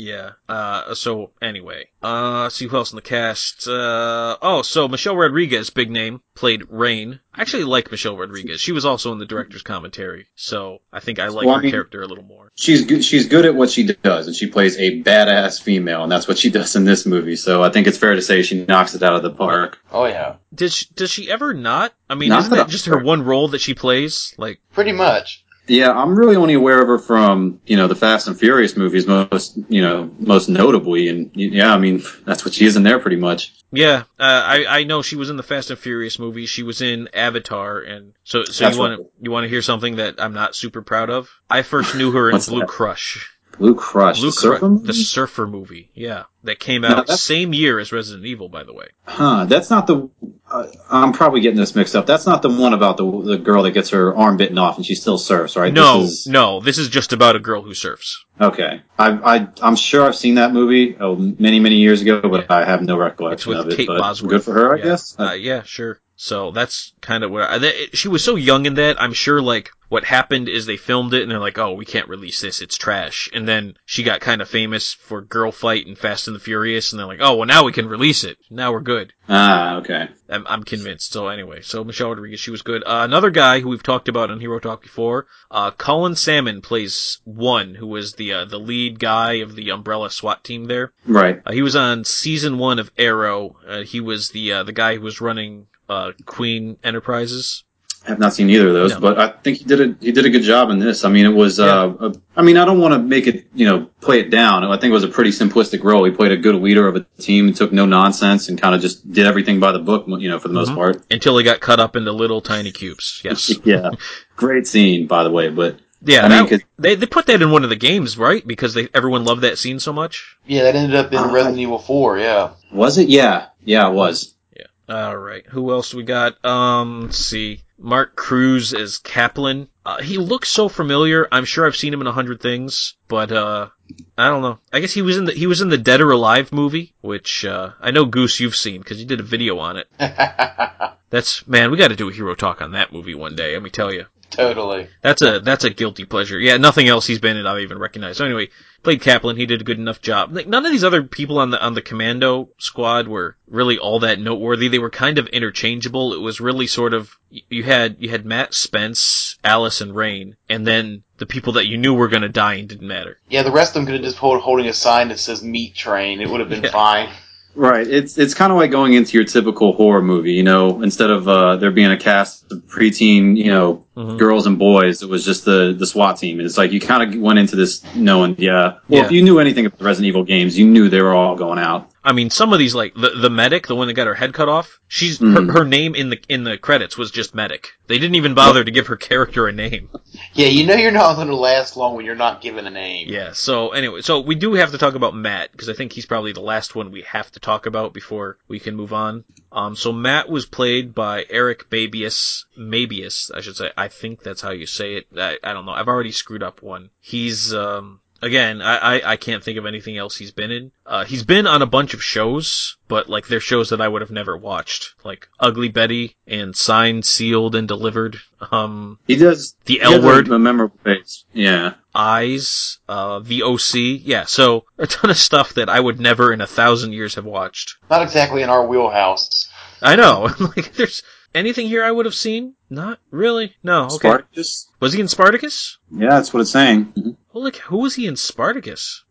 [0.00, 0.30] Yeah.
[0.48, 3.68] Uh, so anyway, uh, see who else in the cast.
[3.68, 7.20] Uh, oh, so Michelle Rodriguez, big name, played Rain.
[7.34, 8.60] I actually like Michelle Rodriguez.
[8.62, 11.62] She was also in the director's commentary, so I think I like Well, I her
[11.64, 12.50] mean- character a little more.
[12.56, 16.10] She's good, she's good at what she does, and she plays a badass female, and
[16.10, 17.36] that's what she does in this movie.
[17.36, 19.78] So I think it's fair to say she knocks it out of the park.
[19.92, 21.92] oh yeah, Did she, does she ever not?
[22.08, 24.34] I mean, Not isn't that that just her one role that she plays?
[24.38, 25.44] Like, pretty much.
[25.70, 29.06] Yeah, I'm really only aware of her from you know the Fast and Furious movies,
[29.06, 32.98] most you know most notably, and yeah, I mean that's what she is in there
[32.98, 33.52] pretty much.
[33.70, 36.50] yeah, uh, I I know she was in the Fast and Furious movies.
[36.50, 39.62] She was in Avatar, and so so That's you want to you want to hear
[39.62, 41.30] something that I'm not super proud of?
[41.48, 42.68] I first knew her in Blue that?
[42.68, 43.30] Crush.
[43.56, 44.86] Blue Crush, Blue the surfer movie?
[44.88, 48.86] the Surfer movie, yeah, that came out same year as Resident Evil, by the way.
[49.04, 49.44] Huh?
[49.44, 50.08] That's not the.
[50.50, 52.06] Uh, I'm probably getting this mixed up.
[52.06, 54.84] That's not the one about the the girl that gets her arm bitten off and
[54.84, 55.72] she still surfs, right?
[55.72, 58.24] no, This is, no, this is just about a girl who surfs.
[58.40, 62.46] Okay, I, I I'm sure I've seen that movie oh, many many years ago, but
[62.50, 62.56] Yeah.
[62.56, 63.76] I have no recollection of it.
[63.76, 64.30] Kate Bosworth.
[64.30, 64.84] good for her, I Yeah.
[64.84, 65.14] guess.
[65.18, 66.00] Uh, yeah, sure.
[66.16, 69.00] So that's kind of what I, that, she was so young in that.
[69.00, 72.08] I'm sure like what happened is they filmed it and they're like, oh, we can't
[72.10, 72.60] release this.
[72.60, 73.30] It's trash.
[73.32, 76.92] And then she got kind of famous for Girl Fight and Fast and the Furious,
[76.92, 78.38] and they're like, oh, well now we can release it.
[78.48, 79.12] Now we're good.
[79.28, 80.08] ah, okay.
[80.28, 81.12] I'm, I'm convinced.
[81.12, 82.82] So anyway, so Michelle Rodriguez, she was good.
[82.84, 87.20] Uh, another guy who we've talked about on Hero Talk before, uh, Colin Salmon plays
[87.24, 90.92] one, who was the uh, the lead guy of the Umbrella SWAT team there.
[91.06, 91.42] Right.
[91.44, 93.56] Uh, he was on season one of Arrow.
[93.66, 97.64] Uh, he was the uh, the guy who was running uh, Queen Enterprises.
[98.06, 99.00] I have not seen either of those, No.
[99.00, 101.04] but I think he did a he did a good job in this.
[101.04, 101.60] I mean, it was.
[101.60, 104.64] Uh, a, I mean, I don't want to make it you know play it down.
[104.64, 106.04] I think it was a pretty simplistic role.
[106.04, 108.80] He played a good leader of a team and took no nonsense and kind of
[108.80, 110.06] just did everything by the book.
[110.08, 110.76] You know, for the most Mhm.
[110.76, 111.02] part.
[111.10, 113.20] Until he got cut up into little tiny cubes.
[113.24, 113.52] Yes.
[113.64, 113.90] yeah.
[114.34, 115.50] Great scene, by the way.
[115.50, 118.44] But Yeah, I mean, that- they they put that in one of the games, right?
[118.46, 120.38] Because they everyone loved that scene so much.
[120.46, 122.16] Yeah, that ended up in Uh, Resident Evil 4.
[122.18, 122.50] Yeah.
[122.72, 123.08] was it?
[123.10, 123.48] Yeah.
[123.62, 124.32] Yeah, it was.
[124.56, 124.64] Yeah.
[124.88, 125.44] All right.
[125.50, 126.42] Who else we got?
[126.44, 127.60] Um, let's see.
[127.80, 129.68] Mark Cruz as Kaplan.
[129.84, 131.26] Uh, he looks so familiar.
[131.32, 133.68] I'm sure I've seen him in a hundred things, but uh,
[134.16, 134.58] I don't know.
[134.72, 137.44] I guess he was in the he was in the Dead or Alive movie, which
[137.44, 139.88] uh, I know Goose you've seen because you did a video on it.
[141.10, 143.54] That's man, we got to do a hero talk on that movie one day.
[143.54, 144.06] Let me tell you.
[144.30, 144.88] Totally.
[145.02, 146.38] That's a that's a guilty pleasure.
[146.38, 148.18] Yeah, nothing else he's been in I've even recognized.
[148.18, 148.48] So anyway,
[148.82, 149.36] played Kaplan.
[149.36, 150.32] He did a good enough job.
[150.32, 154.00] Like, none of these other people on the on the commando squad were really all
[154.00, 154.68] that noteworthy.
[154.68, 156.14] They were kind of interchangeable.
[156.14, 160.66] It was really sort of you had you had Matt Spence, Alice, and Rain, and
[160.66, 163.18] then the people that you knew were going to die and didn't matter.
[163.28, 165.74] Yeah, the rest of them could have just hold, holding a sign that says "Meat
[165.74, 166.70] Train." It would have been Yeah.
[166.70, 167.10] fine.
[167.56, 167.86] Right.
[167.86, 170.32] It's it's kind of like going into your typical horror movie.
[170.32, 174.18] You know, instead of uh, there being a cast of preteen, you know, Mhm.
[174.18, 176.38] girls and boys, it was just the the SWAT team.
[176.38, 178.74] And it's like you kind of went into this knowing, yeah.
[178.88, 179.04] Well, Yeah.
[179.04, 181.58] if you knew anything about the Resident Evil games, you knew they were all going
[181.58, 181.89] out.
[182.02, 184.32] I mean, some of these like the the medic, the one that got her head
[184.32, 184.80] cut off.
[184.88, 185.52] She's Mhm.
[185.52, 187.72] her, her name in the in the credits was just medic.
[187.88, 189.90] They didn't even bother to give her character a name.
[190.32, 193.08] Yeah, you know you're not going to last long when you're not given a name.
[193.08, 193.32] Yeah.
[193.32, 196.32] So anyway, so we do have to talk about Matt because I think he's probably
[196.32, 199.24] the last one we have to talk about before we can move on.
[199.52, 203.70] Um, so Matt was played by Eric Babius, Mabius, I should say.
[203.76, 205.06] I think that's how you say it.
[205.16, 205.72] I, I don't know.
[205.72, 206.90] I've already screwed up one.
[207.00, 207.99] He's um.
[208.22, 210.72] Again, I, I, I can't think of anything else he's been in.
[210.84, 214.02] Uh, he's been on a bunch of shows, but like they're shows that I would
[214.02, 218.18] have never watched, like Ugly Betty and Signed, Sealed, and Delivered.
[218.50, 220.28] Um, He does The he has L Word.
[220.28, 221.24] a, a memorable face.
[221.32, 221.74] Yeah.
[221.94, 226.46] Eyes, uh, VOC, yeah, so a ton of stuff that I would never in a
[226.46, 227.76] thousand years have watched.
[227.90, 229.48] Not exactly in our wheelhouse.
[229.82, 231.02] I know, like, there's
[231.34, 232.54] anything here I would have seen?
[232.68, 233.56] Not really?
[233.62, 233.94] No, okay.
[233.96, 234.68] Spartacus.
[234.80, 235.78] Was he in Spartacus?
[235.90, 236.92] Yeah, that's what it's saying.
[236.96, 237.16] Mhm.
[237.28, 239.04] Holy, who was he in Spartacus?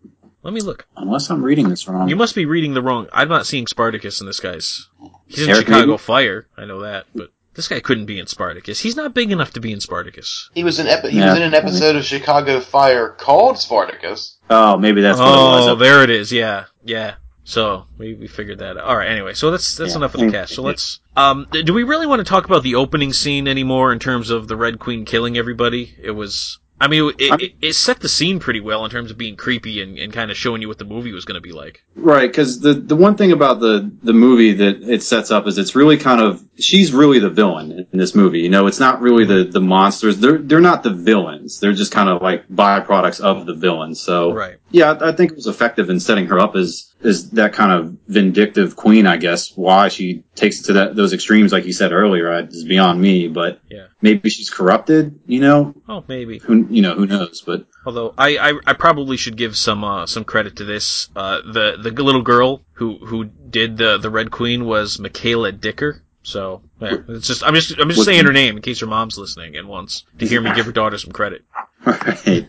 [0.44, 0.88] Let me look.
[0.96, 2.08] Unless I'm reading this wrong.
[2.08, 4.88] You must be reading the wrong, I'm not seeing Spartacus in this guy's.
[5.28, 5.98] He's in Eric Chicago Maiden?
[5.98, 8.80] Fire, I know that, but this guy couldn't be in Spartacus.
[8.80, 10.50] He's not big enough to be in Spartacus.
[10.54, 11.30] He was in epi- he Yeah.
[11.32, 14.38] was in an episode of Chicago Fire called Spartacus.
[14.50, 15.80] oh, maybe that's what oh, it was.
[15.80, 16.32] there it is.
[16.32, 17.16] Yeah, yeah.
[17.50, 18.84] So we, we figured that out.
[18.84, 19.10] All right.
[19.10, 19.98] Anyway, so that's that's Yeah.
[19.98, 20.54] enough of the cast.
[20.54, 21.00] So let's.
[21.18, 24.48] Um, do we really want to talk about the opening scene anymore in terms of
[24.48, 25.96] the Red Queen killing everybody?
[26.00, 29.18] It was I mean, it, it, it set the scene pretty well in terms of
[29.18, 31.52] being creepy and, and kind of showing you what the movie was going to be
[31.52, 31.84] like.
[31.96, 35.58] Right, because the the one thing about the the movie that it sets up is
[35.58, 38.40] it's really kind of she's really the villain in this movie.
[38.40, 40.20] You know, it's not really the the monsters.
[40.20, 41.60] They're they're not the villains.
[41.60, 43.94] They're just kind of like byproducts of the villain.
[43.94, 44.56] So Right.
[44.72, 47.96] Yeah, I think it was effective in setting her up as as that kind of
[48.08, 49.08] vindictive queen.
[49.08, 52.42] I guess why she takes it to that those extremes, like you said earlier, I-
[52.42, 53.28] is beyond me.
[53.28, 53.88] But Yeah.
[54.02, 55.20] maybe she's corrupted.
[55.26, 56.40] You know, Oh, maybe.
[56.40, 57.42] who you know who knows?
[57.46, 61.10] But Although I, I, I probably should give some uh, some credit to this.
[61.16, 66.04] Uh, the the little girl who who did the the Red Queen was Michaela Dicker.
[66.22, 67.06] So there.
[67.08, 69.68] it's just I'm just I'm just saying her name in case her mom's listening and
[69.70, 71.44] wants to hear me give her daughter some credit.
[71.86, 72.48] right.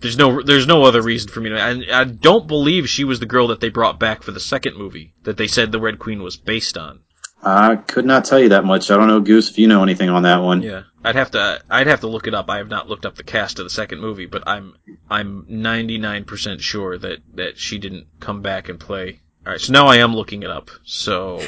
[0.00, 1.58] There's no there's no other reason for me to.
[1.58, 4.76] And I don't believe she was the girl that they brought back for the second
[4.76, 7.00] movie that they said the Red Queen was based on.
[7.42, 8.90] I could not tell you that much.
[8.90, 10.62] I don't know, Goose, if you know anything on that one.
[10.62, 12.50] Yeah, I'd have to I'd have to look it up.
[12.50, 14.74] I have not looked up the cast of the second movie, but I'm
[15.08, 19.20] I'm 99% sure that that she didn't come back and play.
[19.46, 20.70] All right, so now I am looking it up.
[20.84, 21.40] So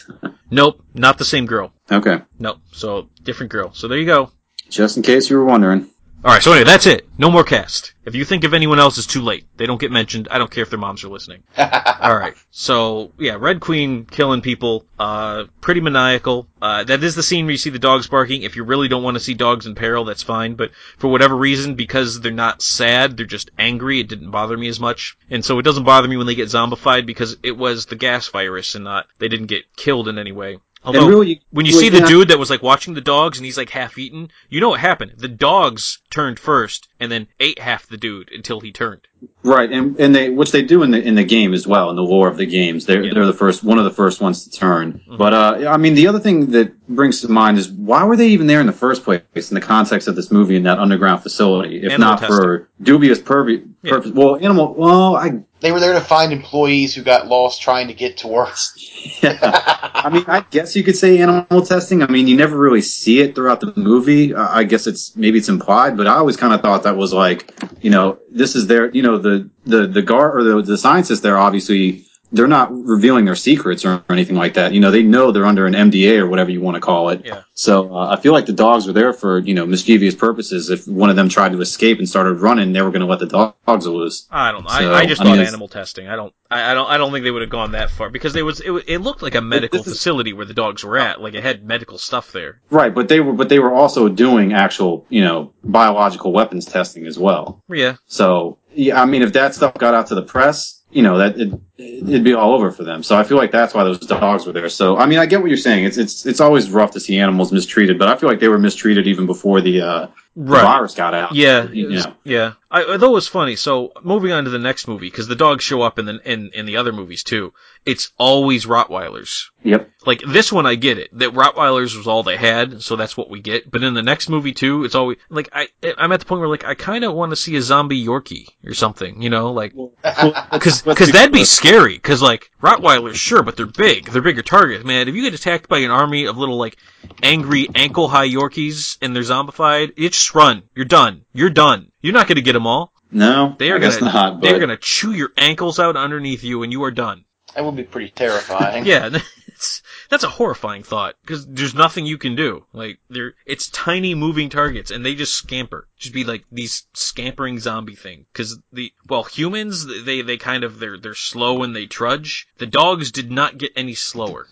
[0.50, 1.72] nope, not the same girl.
[1.90, 2.22] Okay.
[2.38, 3.72] Nope, so different girl.
[3.72, 4.32] So there you go.
[4.68, 5.88] Just in case you were wondering.
[6.26, 7.08] All right, so anyway, that's it.
[7.18, 7.94] No more cast.
[8.04, 9.46] If you think of anyone else, it's too late.
[9.58, 10.26] They don't get mentioned.
[10.28, 11.44] I don't care if their moms are listening.
[11.56, 12.34] All right.
[12.50, 16.48] So yeah, Red Queen killing people, uh, pretty maniacal.
[16.60, 18.42] Uh, that is the scene where you see the dogs barking.
[18.42, 20.54] If you really don't want to see dogs in peril, that's fine.
[20.56, 24.00] But for whatever reason, because they're not sad, they're just angry.
[24.00, 26.48] It didn't bother me as much, and so it doesn't bother me when they get
[26.48, 30.32] zombified because it was the gas virus and not they didn't get killed in any
[30.32, 30.58] way.
[30.86, 32.06] Although, really, when you see the yeah.
[32.06, 34.80] dude that was like watching the dogs and he's like half eaten, you know what
[34.80, 35.14] happened.
[35.16, 39.06] The dogs turned first and then ate half the dude until he turned.
[39.42, 41.96] Right, and and they which they do in the in the game as well in
[41.96, 42.84] the lore of the games.
[42.86, 43.14] They're Yeah.
[43.14, 45.00] they're the first one of the first ones to turn.
[45.08, 45.18] Mhm.
[45.18, 48.28] But uh, I mean, the other thing that brings to mind is why were they
[48.28, 51.22] even there in the first place in the context of this movie in that underground
[51.22, 54.00] facility, if Animal not for dubious purvi- Yeah.
[54.14, 54.74] Well, animal.
[54.76, 58.28] Well, I they were there to find employees who got lost trying to get to
[58.28, 58.56] work.
[59.22, 59.90] yeah.
[59.94, 62.02] I mean, I guess you could say animal testing.
[62.02, 64.34] I mean, you never really see it throughout the movie.
[64.34, 67.12] Uh, I guess it's maybe it's implied, but I always kind of thought that was
[67.12, 70.78] like, you know, this is their, you know, the the the guard or the the
[70.78, 74.72] scientists there obviously they're not revealing their secrets or anything like that.
[74.72, 77.22] You know, they know they're under an NDA or whatever you want to call it.
[77.24, 77.42] Yeah.
[77.54, 80.70] So uh, I feel like the dogs were there for you know mischievous purposes.
[80.70, 83.20] If one of them tried to escape and started running, they were going to let
[83.20, 84.26] the dogs loose.
[84.30, 84.70] I don't know.
[84.70, 86.08] So, I, I just I thought mean, animal testing.
[86.08, 86.34] I don't.
[86.50, 86.88] I, I don't.
[86.88, 88.60] I don't think they would have gone that far because it was.
[88.60, 91.20] It, it looked like a medical is- facility where the dogs were at.
[91.20, 92.60] Like it had medical stuff there.
[92.70, 97.06] Right, but they were but they were also doing actual you know biological weapons testing
[97.06, 97.62] as well.
[97.68, 97.96] Yeah.
[98.06, 101.38] So yeah, I mean, if that stuff got out to the press, you know, that
[101.38, 103.02] it, it'd be all over for them.
[103.02, 104.70] So I feel like that's why those dogs were there.
[104.70, 105.84] So I mean, I get what you're saying.
[105.84, 108.58] It's it's it's always rough to see animals mistreated, but I feel like they were
[108.58, 111.34] mistreated even before the, uh, the virus got out.
[111.34, 112.14] Yeah, it you was- know.
[112.24, 112.52] yeah.
[112.68, 113.54] I, although it was funny.
[113.56, 116.50] So moving on to the next movie, because the dogs show up in the in
[116.52, 117.54] in the other movies too.
[117.86, 119.44] It's always Rottweilers.
[119.62, 119.88] Yep.
[120.04, 123.30] Like this one, I get it that Rottweilers was all they had, so that's what
[123.30, 123.70] we get.
[123.70, 126.48] But in the next movie too, it's always like I I'm at the point where
[126.48, 129.72] like I kind of want to see a zombie Yorkie or something, you know, like
[129.72, 131.94] because Let's because that'd be scary.
[131.94, 134.06] Because like Rottweilers, sure, but they're big.
[134.10, 135.08] They're bigger targets, man.
[135.08, 136.76] If you get attacked by an army of little like
[137.22, 140.62] angry ankle high Yorkies and they're zombified, you just run.
[140.74, 141.24] You're done.
[141.32, 141.92] You're done.
[142.00, 142.92] You're not gonna get them all.
[143.12, 144.40] No, They are I guess gonna not.
[144.42, 147.24] they're gonna chew your ankles out underneath you, and you are done.
[147.54, 148.84] That would be pretty terrifying.
[148.86, 149.10] Yeah,
[149.46, 152.64] it's that's a horrifying thought because there's nothing you can do.
[152.72, 155.86] Like they're it's tiny moving targets and they just scamper.
[155.96, 158.26] Just be like these scampering zombie thing.
[158.32, 162.48] Because the well humans they they kind of they're they're slow and they trudge.
[162.58, 164.46] The dogs did not get any slower.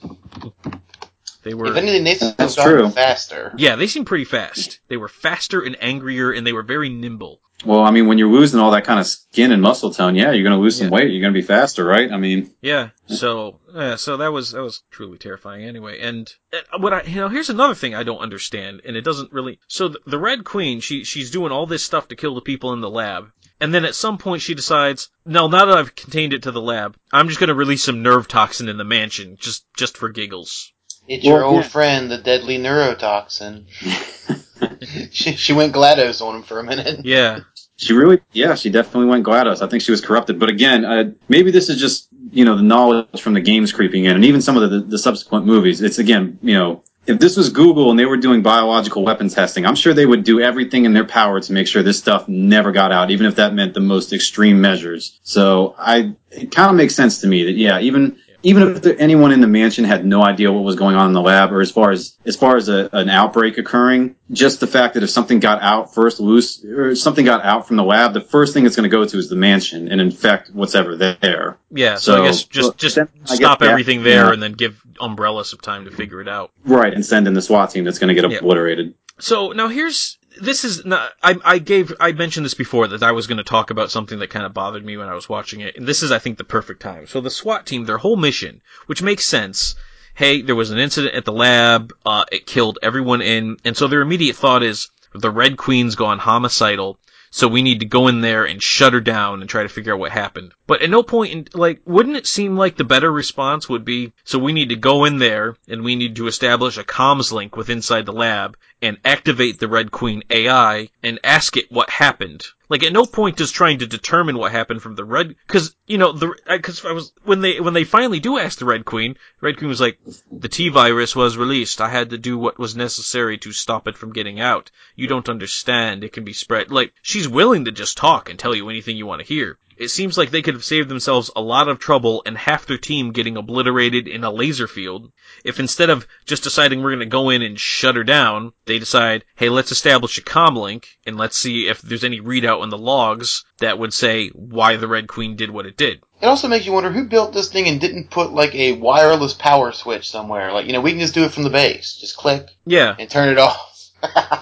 [1.44, 2.88] They If were anything, they seem That's true.
[2.90, 3.52] faster.
[3.56, 4.80] yeah they seemed pretty fast.
[4.88, 7.40] They were faster and angrier and they were very nimble.
[7.64, 10.32] well, I mean, when you're losing all that kind of skin and muscle tone, yeah,
[10.32, 10.94] you're going to lose some Yeah.
[10.94, 11.10] weight.
[11.12, 12.10] You're going to be faster, right?
[12.10, 12.90] I mean, Yeah.
[13.06, 15.64] So, yeah, so that was that was truly terrifying.
[15.64, 19.04] Anyway, and uh, what I you know here's another thing I don't understand, and it
[19.04, 19.60] doesn't really.
[19.68, 22.72] So the, the Red Queen, she she's doing all this stuff to kill the people
[22.72, 23.30] in the lab,
[23.60, 26.60] and then at some point she decides, no, now that I've contained it to the
[26.62, 30.72] lab, I'm just gonna release some nerve toxin in the mansion, just just for giggles.
[31.06, 31.68] It's your Well, old yeah.
[31.68, 33.64] friend, the deadly neurotoxin.
[35.10, 37.04] she, she went GLaDOS on him for a minute.
[37.04, 37.40] Yeah.
[37.76, 39.60] She really, yeah, she definitely went GLaDOS.
[39.60, 40.38] I think she was corrupted.
[40.38, 44.04] But again, uh, maybe this is just, you know, the knowledge from the games creeping
[44.04, 45.82] in and even some of the, the subsequent movies.
[45.82, 49.66] It's again, you know, if this was Google and they were doing biological weapons testing,
[49.66, 52.72] I'm sure they would do everything in their power to make sure this stuff never
[52.72, 55.18] got out, even if that meant the most extreme measures.
[55.22, 58.94] So I, it kind of makes sense to me that, yeah, even, even if there,
[59.00, 61.60] anyone in the mansion had no idea what was going on in the lab, or
[61.60, 65.10] as far as as far as a, an outbreak occurring, just the fact that if
[65.10, 68.66] something got out first loose or something got out from the lab, the first thing
[68.66, 71.56] it's going to go to is the mansion and infect what's ever there.
[71.70, 74.32] Yeah, so, So, I guess just just then I guess stop that- everything there yeah.
[74.32, 76.52] and then give Umbrella some time to figure it out.
[76.64, 78.38] Right, and send in the SWAT team that's going to get Yeah.
[78.38, 78.94] obliterated.
[79.20, 83.12] So now here's this is not I I gave I mentioned this before that I
[83.12, 85.60] was going to talk about something that kind of bothered me when I was watching
[85.60, 87.06] it and this is I think the perfect time.
[87.06, 89.74] So the SWAT team their whole mission, which makes sense.
[90.14, 93.86] Hey, there was an incident at the lab, uh it killed everyone in and so
[93.86, 96.98] their immediate thought is the Red Queen's gone homicidal.
[97.30, 99.92] So we need to go in there and shut her down and try to figure
[99.92, 100.52] out what happened.
[100.66, 104.14] But at no point in, like, wouldn't it seem like the better response would be,
[104.24, 107.54] so we need to go in there and we need to establish a comms link
[107.54, 112.46] with inside the lab and activate the Red Queen AI and ask it what happened.
[112.70, 115.98] Like at no point does trying to determine what happened from the Red, cause, you
[115.98, 119.18] know, the, cause I was, when they, when they finally do ask the Red Queen,
[119.42, 119.98] Red Queen was like,
[120.32, 121.82] the T-virus was released.
[121.82, 124.70] I had to do what was necessary to stop it from getting out.
[124.96, 126.04] You don't understand.
[126.04, 126.70] It can be spread.
[126.70, 129.58] Like, she's willing to just talk and tell you anything you want to hear.
[129.76, 132.78] It seems like they could have saved themselves a lot of trouble and half their
[132.78, 135.12] team getting obliterated in a laser field
[135.44, 138.78] if instead of just deciding we're going to go in and shut her down, they
[138.78, 142.70] decide, hey, let's establish a comm link and let's see if there's any readout in
[142.70, 146.02] the logs that would say why the Red Queen did what it did.
[146.20, 149.34] It also makes you wonder who built this thing and didn't put like a wireless
[149.34, 150.52] power switch somewhere.
[150.52, 151.96] Like, you know, we can just do it from the base.
[151.96, 153.73] Just click Yeah, and turn it off.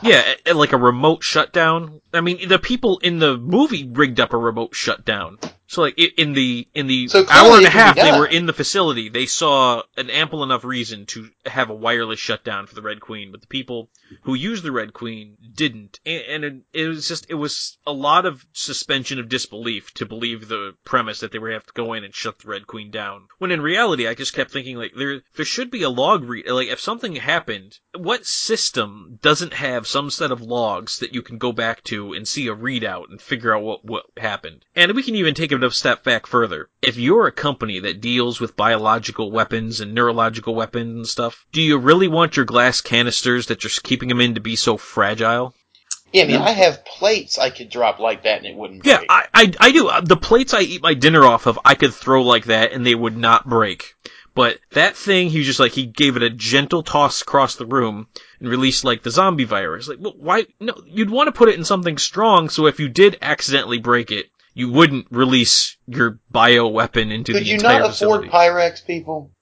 [0.03, 2.01] Yeah, like a remote shutdown.
[2.13, 5.39] I mean, the people in the movie rigged up a remote shutdown.
[5.73, 8.53] So like in the in the So hour and a half they were in the
[8.53, 13.01] facility, they saw an ample enough reason to have a wireless shutdown for the Red
[13.01, 13.33] Queen.
[13.33, 13.89] But the people
[14.25, 17.93] who used the Red Queen didn't, and, and it, it was just it was a
[17.93, 21.95] lot of suspension of disbelief to believe the premise that they were have to go
[21.95, 23.29] in and shut the Red Queen down.
[23.39, 26.51] When in reality, I just kept thinking like there there should be a log read
[26.51, 31.39] like if something happened, what system doesn't have some set of logs that you can
[31.39, 34.67] go back to and see a readout and figure out what what happened?
[34.77, 36.69] And we can even take it a step back further.
[36.83, 41.63] If you're a company that deals with biological weapons and neurological weapons and stuff, do
[41.63, 45.55] you really want your glass canisters that you're keeping them in to be so fragile?
[46.13, 48.99] Yeah, I mean, I have plates I could drop like that and it wouldn't Yeah,
[48.99, 49.11] break.
[49.11, 49.89] I, I, I do.
[49.89, 52.85] Uh, The plates I eat my dinner off of, I could throw like that and
[52.85, 53.95] they would not break.
[54.35, 57.67] But that thing, he was just like, he gave it a gentle toss across the
[57.67, 58.09] room
[58.41, 59.89] and released like the zombie virus.
[59.89, 60.47] Like, well, why?
[60.59, 64.11] No, you'd want to put it in something strong so if you did accidentally break
[64.11, 67.33] it, you wouldn't release your bio weapon into.
[67.33, 68.29] Could the you entire not afford facility.
[68.29, 69.33] Pyrex, people?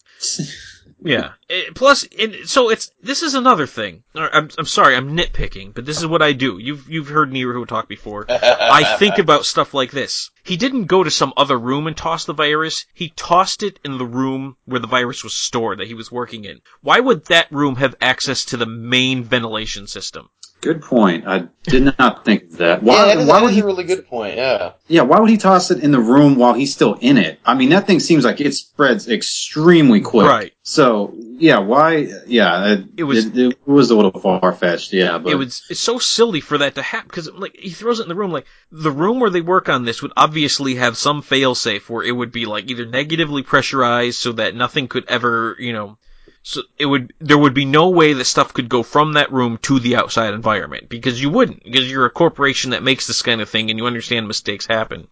[1.02, 1.32] Yeah.
[1.48, 4.04] Eh, plus, it, so it's this is another thing.
[4.14, 6.58] I'm I'm sorry, I'm nitpicking, but this is what I do.
[6.58, 8.26] You've you've heard Hero Talk before.
[8.28, 10.30] I think about stuff like this.
[10.44, 12.84] He didn't go to some other room and toss the virus.
[12.92, 16.44] He tossed it in the room where the virus was stored that he was working
[16.44, 16.60] in.
[16.82, 20.28] Why would that room have access to the main ventilation system?
[20.60, 21.26] Good point.
[21.26, 22.82] I did not think of that.
[22.82, 23.62] Why, yeah, that is, why that would is he?
[23.62, 24.36] a really good point.
[24.36, 24.72] Yeah.
[24.88, 27.40] Yeah, why would he toss it in the room while he's still in it?
[27.46, 30.26] I mean, that thing seems like it spreads extremely quick.
[30.26, 30.52] Right.
[30.62, 32.08] So yeah, why?
[32.26, 34.92] Yeah, it, It was- it, it was a little far fetched.
[34.92, 37.98] Yeah, but it was it's so silly for that to happen because like he throws
[38.00, 40.98] it in the room like the room where they work on this would obviously have
[40.98, 45.56] some failsafe where it would be like either negatively pressurized so that nothing could ever
[45.58, 45.96] you know
[46.42, 49.58] so it would there would be no way that stuff could go from that room
[49.58, 53.40] to the outside environment because you wouldn't because you're a corporation that makes this kind
[53.40, 55.08] of thing and you understand mistakes happen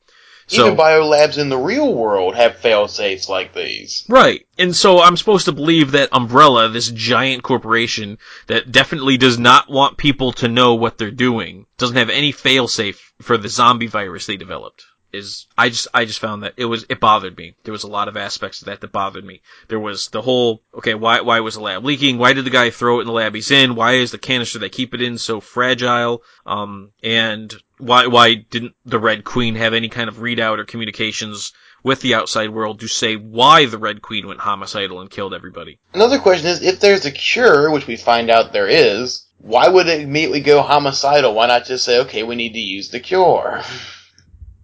[0.49, 4.07] so Even biolabs in the real world have fail safes like these.
[4.09, 4.47] Right.
[4.57, 9.69] And so I'm supposed to believe that Umbrella, this giant corporation that definitely does not
[9.69, 14.25] want people to know what they're doing, doesn't have any failsafe for the zombie virus
[14.25, 14.87] they developed.
[15.13, 17.55] Is I just I just found that it was it bothered me.
[17.65, 19.41] There was a lot of aspects of that that bothered me.
[19.69, 22.19] There was the whole okay why why was the lab leaking?
[22.19, 23.75] Why did the guy throw it in the lab he's in?
[23.75, 26.23] Why is the canister they keep it in so fragile?
[26.45, 31.53] Um and why why didn't the Red Queen have any kind of readout or communications
[31.83, 35.79] with the outside world to say why the Red Queen went homicidal and killed everybody?
[35.95, 39.87] Another question is, if there's a cure, which we find out there is, why would
[39.87, 41.35] it immediately go homicidal?
[41.35, 43.63] Why not just say, okay, we need to use the cure?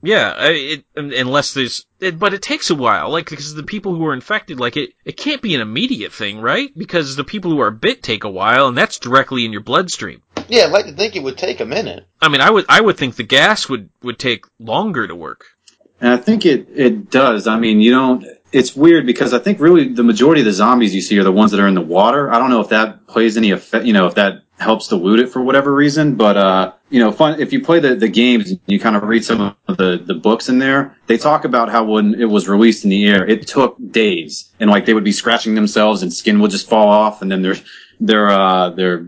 [0.05, 4.07] Yeah, it, unless there's, it, but it takes a while, like, because the people who
[4.07, 6.71] are infected, like, it, it can't be an immediate thing, right?
[6.77, 10.23] Because the people who are bit take a while, and that's directly in your bloodstream.
[10.49, 12.07] Yeah, I'd like to think it would take a minute.
[12.21, 15.47] I mean, I would, I would think the gas would, would take longer to work.
[16.01, 17.47] And I think it, it does.
[17.47, 20.95] I mean, you don't, it's weird because I think really the majority of the zombies
[20.95, 22.33] you see are the ones that are in the water.
[22.33, 25.29] I don't know if that plays any effect, you know, if that helps dilute it
[25.29, 26.15] for whatever reason.
[26.15, 29.25] But uh, you know, fun if you play the the games, you kind of read
[29.25, 30.97] some of the the books in there.
[31.07, 34.71] They talk about how when it was released in the air, it took days, and
[34.71, 37.57] like they would be scratching themselves, and skin would just fall off, and then their
[38.01, 39.07] their uh their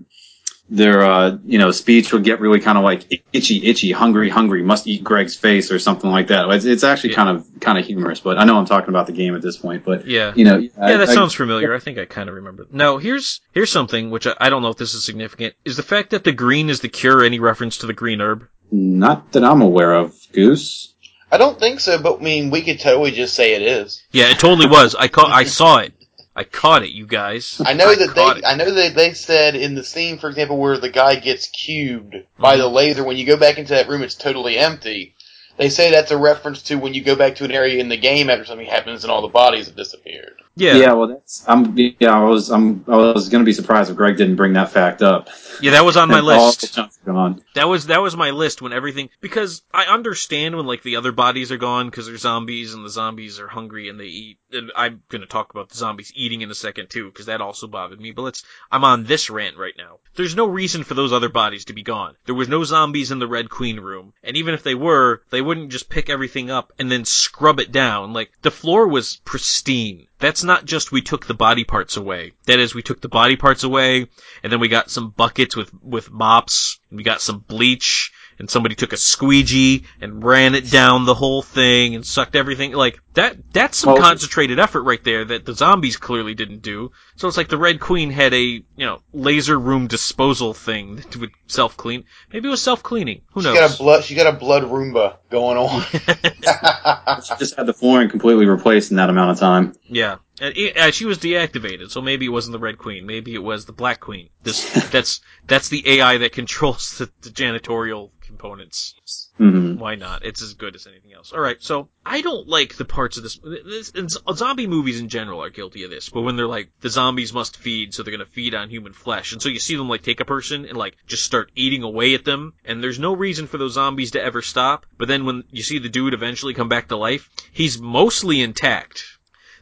[0.69, 4.65] their uh you know speech would get really kind of like itchy itchy hungry hungry
[4.65, 7.17] must eat greg's face or something like that it's, it's actually Yeah.
[7.17, 9.57] kind of kind of humorous but i know i'm talking about the game at this
[9.57, 10.33] point but Yeah.
[10.35, 11.73] you know Yeah, that sounds familiar.
[11.73, 12.67] I think I kind of remember.
[12.73, 15.55] Now, here's here's something which I, I don't know if this is significant.
[15.65, 18.47] Is the fact that the green is the cure any reference to the green herb?
[18.73, 20.93] not that i'm aware of goose
[21.31, 24.01] I don't think so, but I mean, we could totally just say it is.
[24.13, 24.95] Yeah, it totally was.
[24.95, 25.33] I caught.
[25.33, 25.93] I saw it.
[26.39, 27.63] I caught it, you guys.
[27.65, 28.45] I know that they, it.
[28.47, 32.15] I know that they said in the scene, for example, where the guy gets cubed
[32.39, 32.61] by mm-hmm.
[32.61, 35.15] the laser, when you go back into that room, it's totally empty.
[35.57, 37.97] They say that's a reference to when you go back to an area in the
[37.97, 40.43] game after something happens and all the bodies have disappeared.
[40.59, 43.97] Yeah, yeah well that's i'm yeah i was i'm i was gonna be surprised if
[43.97, 45.29] greg didn't bring that fact up
[45.61, 46.61] yeah, that was on my list.
[46.61, 47.43] the chunks are gone.
[47.55, 51.13] That was that was my list when everything because I understand when like the other
[51.13, 54.39] bodies are gone because they're zombies and the zombies are hungry and they eat.
[54.53, 57.67] And I'm gonna talk about the zombies eating in a second too because that also
[57.67, 58.13] bothered me.
[58.13, 59.99] But let's I'm on this rant right now.
[60.15, 62.17] There's no reason for those other bodies to be gone.
[62.27, 65.43] There was no zombies in the Red Queen room, and even if they were, they
[65.47, 68.13] wouldn't just pick everything up and then scrub it down.
[68.13, 70.09] Like the floor was pristine.
[70.19, 72.33] That's not just we took the body parts away.
[72.47, 74.07] That is, we took the body parts away,
[74.43, 78.49] and then we got some buckets with, with mops, and we got some bleach, and
[78.51, 82.73] somebody took a squeegee and ran it down the whole thing and sucked everything.
[82.73, 86.93] Like, that, that's some Well- concentrated effort right there that the zombies clearly didn't do.
[87.17, 91.17] So it's like the Red Queen had a, you know, laser room disposal thing that
[91.17, 92.05] would self-clean.
[92.33, 93.23] Maybe it was self-cleaning.
[93.33, 93.55] Who knows?
[93.55, 93.71] She knows?
[93.71, 94.05] got a blood.
[94.05, 95.85] She got a blood Roomba going on.
[97.25, 100.06] She just had the flooring completely replaced in that amount of time Yeah.
[100.39, 103.07] And it, uh, she was deactivated, so maybe it wasn't the Red Queen.
[103.07, 104.29] Maybe it was the Black Queen.
[104.43, 109.31] This that's that's the AI that controls the, the janitorial components.
[109.39, 110.25] hmm Why not?
[110.27, 111.33] It's as good as anything else.
[111.33, 113.39] All right, so I don't like the parts of this.
[113.43, 116.91] this and zombie movies in general are guilty of this, but when they're like the
[116.91, 119.89] zombies must feed, so they're gonna feed on human flesh, and so you see them
[119.89, 123.15] like take a person and like just start eating away at them, and there's no
[123.17, 124.85] reason for those zombies to ever stop.
[124.99, 129.16] But then when you see the dude eventually come back to life, he's mostly intact.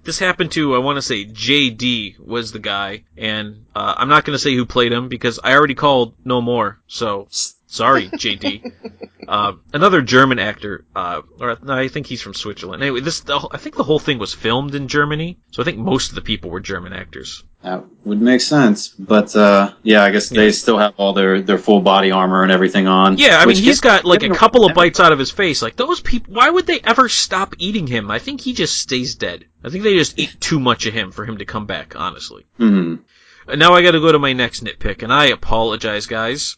[0.05, 4.24] This happened to, I want to say, JD was the guy, and uh, I'm not
[4.24, 6.80] going to say who played him because I already called no more.
[6.86, 7.26] So
[7.75, 8.72] sorry, JD.
[9.29, 12.83] uh, another German actor, uh, or no, I think he's from Switzerland.
[12.83, 15.79] Anyway, this the, I think the whole thing was filmed in Germany, so I think
[15.79, 17.43] most of the people were German actors.
[17.62, 20.51] That would make sense, but uh, yeah, I guess they Yeah.
[20.51, 23.16] still have all their, their full body armor and everything on.
[23.16, 25.62] Yeah, I mean, he's got like a couple of bites out of his face.
[25.62, 28.11] Like those people, why would they ever stop eating him?
[28.11, 29.47] I think he just stays dead.
[29.64, 31.95] I think they just eat too much of him for him to come back.
[31.97, 32.45] Honestly.
[32.59, 36.57] And now I gotta go to my next nitpick, and I apologize, guys.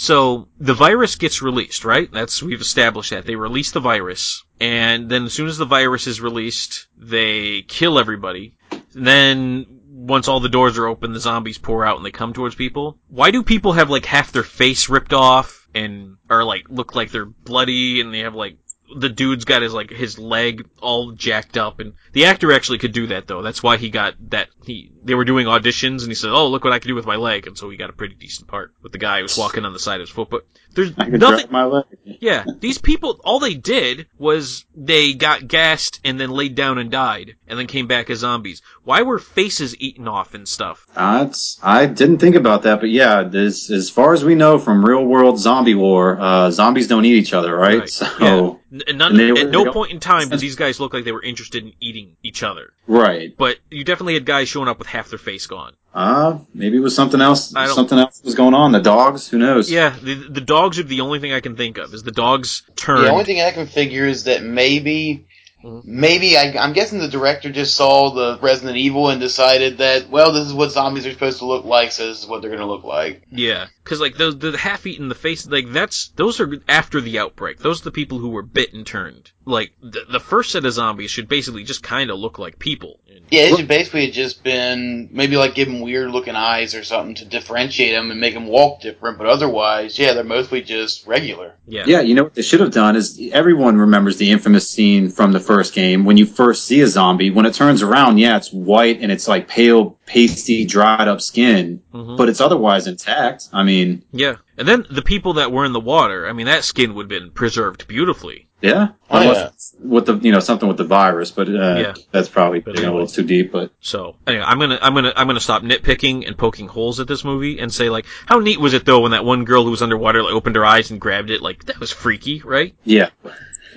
[0.00, 2.08] So, the virus gets released, right?
[2.12, 3.26] That's, we've established that.
[3.26, 7.98] They release the virus, and then as soon as the virus is released, they kill
[7.98, 8.54] everybody.
[8.94, 12.32] And then, once all the doors are open, the zombies pour out and they come
[12.32, 13.00] towards people.
[13.08, 17.10] Why do people have like half their face ripped off and, or like, look like
[17.10, 18.56] they're bloody and they have like,
[18.96, 22.92] the dude's got his like his leg all jacked up and the actor actually could
[22.92, 23.42] do that though.
[23.42, 26.64] That's why he got that he they were doing auditions and he said oh look
[26.64, 27.46] what i can do with my leg.
[27.46, 29.72] And so he got a pretty decent part with the guy who was walking on
[29.72, 30.46] the side of his foot but
[30.78, 31.84] there's nothing
[32.20, 36.90] yeah, these people, all they did was they got gassed and then laid down and
[36.90, 38.62] died, and then came back as zombies.
[38.84, 40.86] Why were faces eaten off and stuff?
[40.96, 44.58] Uh, it's, I didn't think about that, but yeah, this, as far as we know
[44.58, 47.80] from real world zombie war, uh, zombies don't eat each other, right?
[47.80, 47.88] Right.
[47.90, 48.54] So, Yeah.
[48.70, 51.12] None, And they were- at no point in time did these guys look like they
[51.12, 52.72] were interested in eating each other.
[52.86, 53.34] right.
[53.36, 55.72] But you definitely had guys showing up with half their face gone.
[55.94, 57.50] Uh, maybe it was something else.
[57.50, 58.72] Something else was going on.
[58.72, 59.70] The dogs, who knows?
[59.70, 61.94] Yeah, the, the dogs are the only thing I can think of.
[61.94, 63.04] Is the dogs turn?
[63.04, 65.24] The only thing I can figure is that maybe,
[65.64, 65.84] Mhm.
[65.84, 70.32] maybe I, I'm guessing the director just saw the Resident Evil and decided that well,
[70.32, 72.60] this is what zombies are supposed to look like, so this is what they're going
[72.60, 73.22] to look like.
[73.32, 77.18] Yeah, because like the the half eaten the face, like that's those are after the
[77.18, 77.58] outbreak.
[77.58, 79.32] Those are the people who were bit and turned.
[79.46, 83.00] Like the the first set of zombies should basically just kind of look like people.
[83.30, 86.84] Yeah, it should basically have just been maybe like give them weird looking eyes or
[86.84, 91.06] something to differentiate them and make them walk different, but otherwise, yeah, they're mostly just
[91.06, 91.54] regular.
[91.66, 91.84] Yeah.
[91.86, 95.32] Yeah, you know what they should have done is everyone remembers the infamous scene from
[95.32, 97.30] the first game when you first see a zombie.
[97.30, 101.80] When it turns around, yeah, it's white and it's like pale, pasty, dried up skin,
[101.94, 102.16] Mhm.
[102.16, 103.48] but it's otherwise intact.
[103.52, 104.36] I mean, Yeah.
[104.56, 107.08] And then the people that were in the water, I mean, that skin would have
[107.20, 108.46] been preserved beautifully.
[108.60, 111.94] Yeah, Oh, Unless with the you know something with the virus, but uh, Yeah.
[112.10, 113.52] that's probably But digging a little too deep.
[113.52, 117.06] But So anyway, I'm gonna I'm gonna I'm gonna stop nitpicking and poking holes at
[117.06, 119.70] this movie and say like, how neat was it though when that one girl who
[119.70, 121.40] was underwater like opened her eyes and grabbed it?
[121.40, 122.74] Like that was freaky, right?
[122.84, 123.10] yeah,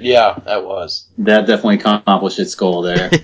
[0.02, 1.08] Yeah, that was.
[1.20, 3.10] that definitely accomplished its goal there.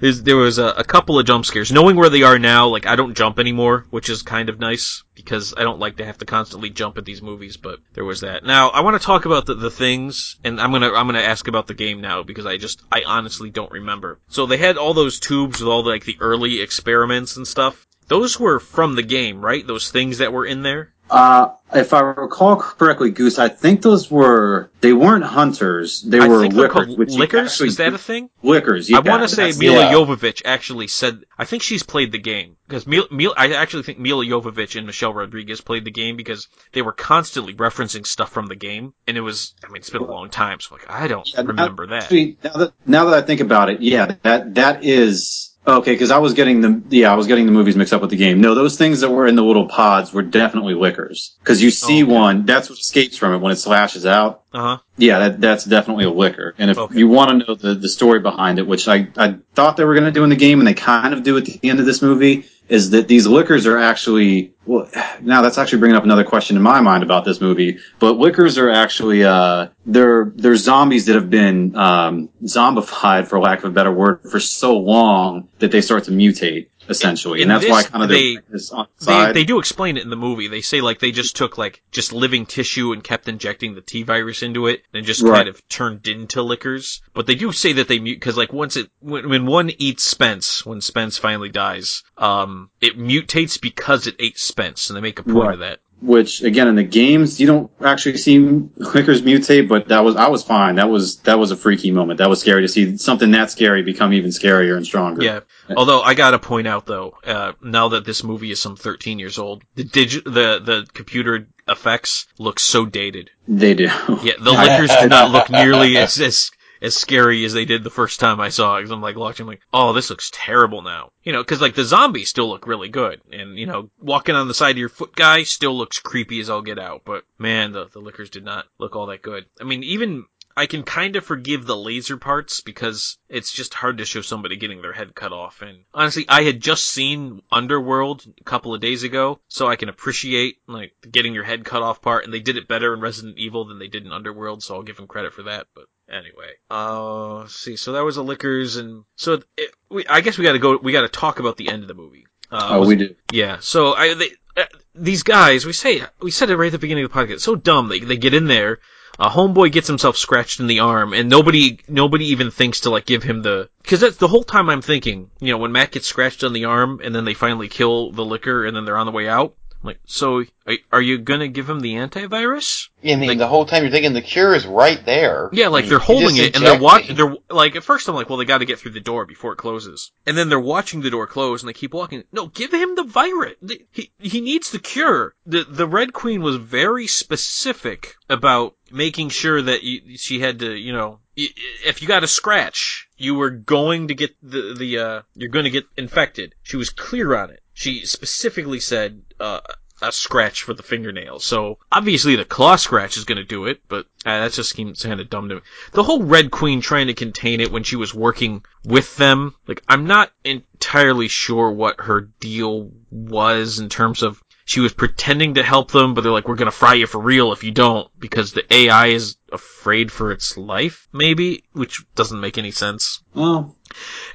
[0.00, 1.72] There was a, a couple of jump scares.
[1.72, 5.02] Knowing where they are now, like I don't jump anymore, which is kind of nice
[5.14, 7.56] because I don't like to have to constantly jump at these movies.
[7.56, 8.44] But there was that.
[8.44, 11.48] Now I want to talk about the, the things, and I'm gonna I'm gonna ask
[11.48, 14.20] about the game now because I just I honestly don't remember.
[14.28, 17.86] So they had all those tubes with all the, like the early experiments and stuff.
[18.06, 19.66] Those were from the game, right?
[19.66, 20.92] Those things that were in there.
[21.10, 26.02] Uh, if I recall correctly, Goose, I think those were they weren't hunters.
[26.02, 26.72] They I were they're lickers.
[26.72, 27.50] called which you lickers.
[27.52, 28.30] actually- Is that a thing?
[28.42, 28.88] lickers?
[28.88, 29.92] Yeah, I want to say Milla yeah.
[29.92, 31.24] Jovovich actually said.
[31.38, 34.86] I think she's played the game because Mil, Mil, I actually think Milla Jovovich and
[34.86, 39.16] Michelle Rodriguez played the game because they were constantly referencing stuff from the game, and
[39.16, 39.54] it was.
[39.64, 42.04] I mean, it's been a long time, so like I don't Yeah, now- remember that.
[42.04, 45.92] Actually, now that now that I think about it, yeah, that that is okay.
[45.92, 48.16] Because I was getting the yeah, I was getting the movies mixed up with the
[48.16, 48.40] game.
[48.40, 51.36] No, those things that were in the little pods were definitely lickers.
[51.42, 52.12] Because you see Okay.
[52.12, 54.43] one, that's what escapes from it when it slashes out.
[54.54, 54.78] Uh huh.
[54.96, 56.54] Yeah, that, that's definitely a licker.
[56.58, 56.98] And if Okay.
[57.00, 59.94] you want to know the, the story behind it, which I, I thought they were
[59.94, 61.86] going to do in the game, and they kind of do at the end of
[61.86, 64.88] this movie, is that these lickers are actually, well,
[65.20, 68.56] now that's actually bringing up another question in my mind about this movie, but lickers
[68.56, 73.70] are actually, uh, they're, they're zombies that have been, um, zombified, for lack of a
[73.70, 77.42] better word, for so long that they start to mutate, essentially.
[77.42, 80.16] In and that's why kind of they- the They they do explain it in the
[80.16, 80.48] movie.
[80.48, 84.02] They say like they just took like just living tissue and kept injecting the T
[84.02, 85.36] virus into it, and just Right.
[85.36, 87.02] kind of turned into lickers.
[87.14, 90.04] But they do say that they mute because like once it when, when one eats
[90.04, 95.18] Spence, when Spence finally dies, um, it mutates because it ate Spence, and they make
[95.18, 95.54] a point Right.
[95.54, 95.80] of that.
[96.04, 100.28] Which again in the games you don't actually see lickers mutate, but that was I
[100.28, 100.74] was fine.
[100.74, 102.18] That was that was a freaky moment.
[102.18, 105.22] That was scary to see something that scary become even scarier and stronger.
[105.24, 105.40] Yeah.
[105.74, 109.38] Although I gotta point out though, uh, now that this movie is some 13 years
[109.38, 113.30] old, the digi- the the computer effects look so dated.
[113.48, 113.84] they do.
[114.22, 116.50] Yeah, the lickers do not look nearly as as
[116.84, 118.80] as scary as they did the first time I saw it.
[118.80, 121.10] Because I'm like watching, like, oh, this looks terrible now.
[121.22, 124.46] You know, because like the zombies still look really good, and you know, walking on
[124.46, 127.02] the side of your foot guy still looks creepy as all get out.
[127.04, 129.46] But man, the the lickers did not look all that good.
[129.60, 130.26] I mean, even.
[130.56, 134.54] I can kind of forgive the laser parts because it's just hard to show somebody
[134.54, 135.62] getting their head cut off.
[135.62, 139.88] And honestly, I had just seen Underworld a couple of days ago, so I can
[139.88, 142.24] appreciate like getting your head cut off part.
[142.24, 144.84] And they did it better in Resident Evil than they did in Underworld, so I'll
[144.84, 145.66] give them credit for that.
[145.74, 147.76] But anyway, uh, see.
[147.76, 150.76] So that was the lickers, and so it, we, I guess we got to go.
[150.76, 152.26] We got to talk about the end of the movie.
[152.50, 153.14] Uh, Oh, was- we do.
[153.32, 153.58] yeah.
[153.60, 157.04] So I they, uh, these guys, we say we said it right at the beginning
[157.04, 157.40] of the podcast.
[157.40, 157.88] So dumb.
[157.88, 158.80] They they get in there.
[159.16, 163.06] A homeboy gets himself scratched in the arm, and nobody nobody even thinks to like
[163.06, 165.30] give him the because that's the whole time I'm thinking.
[165.40, 168.24] You know, when Matt gets scratched on the arm, and then they finally kill the
[168.24, 169.54] licker, and then they're on the way out.
[169.84, 172.88] Like, so are, are you gonna give him the antivirus?
[173.02, 175.50] Yeah, I mean, Like- the whole time you're thinking the cure is right there.
[175.52, 177.16] Yeah, like they're holding it and they're watching.
[177.16, 179.52] They're like at first I'm like, well, they got to get through the door before
[179.52, 182.24] it closes, and then they're watching the door close and they keep walking.
[182.32, 183.54] No, give him the virus.
[183.92, 185.34] He he needs the cure.
[185.44, 190.74] The the Red Queen was very specific about making sure that you, she had to,
[190.74, 195.22] you know, if you got a scratch, you were going to get the the uh,
[195.34, 196.54] you're going to get infected.
[196.62, 197.60] She was clear on it.
[197.74, 199.22] She specifically said.
[199.40, 199.60] Uh,
[200.02, 201.38] a scratch for the fingernail.
[201.38, 205.02] So obviously the claw scratch is going to do it, but uh, that just seems
[205.02, 205.60] kind of dumb to me.
[205.92, 209.82] The whole Red Queen trying to contain it when she was working with them, like
[209.88, 215.62] I'm not entirely sure what her deal was in terms of she was pretending to
[215.62, 218.08] help them, but they're like, we're going to fry you for real if you don't,
[218.18, 223.22] because the AI is afraid for its life, maybe, which doesn't make any sense.
[223.34, 223.76] Well,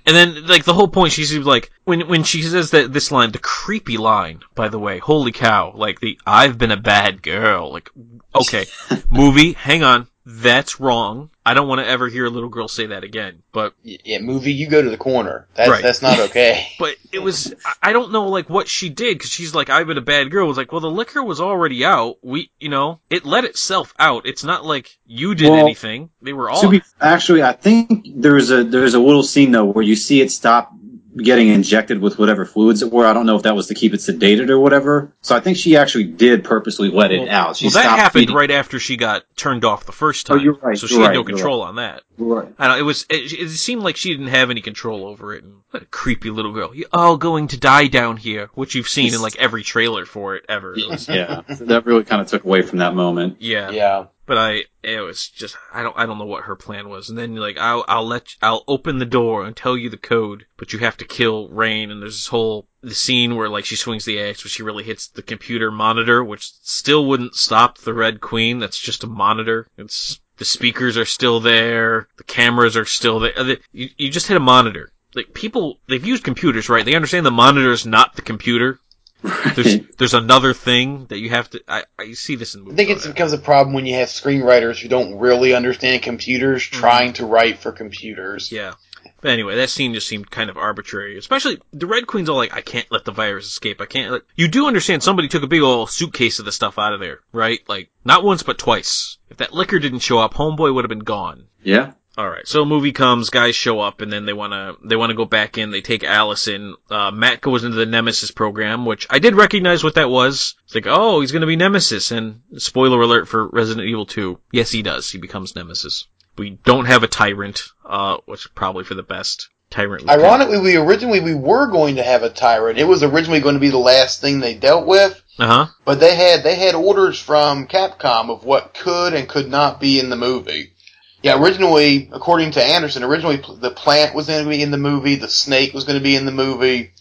[0.05, 3.31] And then, like, the whole point, she's like, when, when she says that, this line,
[3.31, 7.71] the creepy line, by the way, holy cow, like the, I've been a bad girl,
[7.71, 7.89] like,
[8.33, 8.65] okay,
[9.09, 11.29] movie, hang on, that's wrong.
[11.49, 14.53] I don't want to ever hear a little girl say that again, but, Yeah, movie,
[14.53, 15.47] you go to the corner.
[15.55, 15.81] That's Right.
[15.81, 16.67] that's not okay.
[16.77, 19.87] but it was, I- I don't know, like, what she did, cause she's like, I've
[19.87, 22.69] been a bad girl, it was like, well, the licker was already out, we, you
[22.69, 26.69] know, it let itself out, it's not like you did Well, anything, they were all,
[26.69, 30.31] be actually, I think there's a there's a little scene though where you see it
[30.31, 30.71] stop
[31.17, 33.05] getting injected with whatever fluids it were.
[33.05, 35.13] I don't know if that was to keep it sedated or whatever.
[35.21, 37.55] So I think she actually did purposely let it Well- out.
[37.57, 40.33] She well, that stopped happened feeding- right after she got turned off the first oh,
[40.33, 40.35] time.
[40.35, 40.45] Oh, time.
[40.45, 42.03] you're right, So she you're had right, no you're control on that.
[42.17, 42.47] Right.
[42.59, 45.43] I don't it was, it, it seemed like she didn't have any control over it.
[45.43, 46.75] And what a creepy little girl.
[46.75, 50.35] You're all going to die down here, which you've seen in like every trailer for
[50.35, 50.75] it ever.
[50.77, 53.37] It was- Yeah, that really kind of took away from that moment.
[53.39, 53.71] yeah.
[53.71, 54.05] Yeah.
[54.29, 57.09] But I, it was just, I don't, I don't know what her plan was.
[57.09, 59.97] And then like, I'll, I'll let, you, I'll open the door and tell you the
[59.97, 61.89] code, but you have to kill Rain.
[61.89, 64.83] And there's this whole, the scene where like she swings the axe, but she really
[64.83, 68.59] hits the computer monitor, which still wouldn't stop the Red Queen.
[68.59, 69.65] That's just a monitor.
[69.79, 72.07] It's, the speakers are still there.
[72.17, 73.33] The cameras are still there.
[73.35, 74.91] Uh, you, you just hit a monitor.
[75.15, 76.85] Like people, they've used computers, right?
[76.85, 78.79] They understand the monitor is not the computer.
[79.21, 82.73] There's, there's another thing that you have to, I, I see this in movies.
[82.73, 86.63] I think it becomes a problem when you have screenwriters who don't really understand computers
[86.63, 86.79] mm-hmm.
[86.79, 88.51] trying to write for computers.
[88.51, 88.73] Yeah.
[89.21, 91.17] But anyway, that scene just seemed kind of arbitrary.
[91.17, 93.81] Especially the Red Queen's all like, I can't let the virus escape.
[93.81, 94.21] I can't let.
[94.35, 97.19] You do understand somebody took a big old suitcase of the stuff out of there,
[97.33, 97.59] right?
[97.67, 99.17] Like, not once, but twice.
[99.29, 101.47] If that licker didn't show up, Homeboy would have been gone.
[101.61, 101.91] Yeah.
[102.19, 105.23] Alright, so a movie comes, guys show up, and then they wanna, they wanna go
[105.23, 109.35] back in, they take Allison, uh, Matt goes into the Nemesis program, which I did
[109.35, 110.55] recognize what that was.
[110.65, 114.37] It's like, oh, he's gonna be Nemesis, and spoiler alert for Resident Evil 2.
[114.51, 116.07] Yes, he does, he becomes Nemesis.
[116.37, 119.47] We don't have a Tyrant, uh, which is probably for the best.
[119.69, 120.09] Tyrant.
[120.09, 122.79] Ironically, we originally we were going to have a tyrant.
[122.79, 125.67] It was originally going to be the last thing they dealt with, Uh-huh.
[125.85, 129.99] but they had they had orders from Capcom of what could and could not be
[129.99, 130.73] in the movie.
[131.21, 135.15] Yeah, originally, according to Anderson, originally the plant was going to be in the movie,
[135.15, 136.91] the snake was going to be in the movie,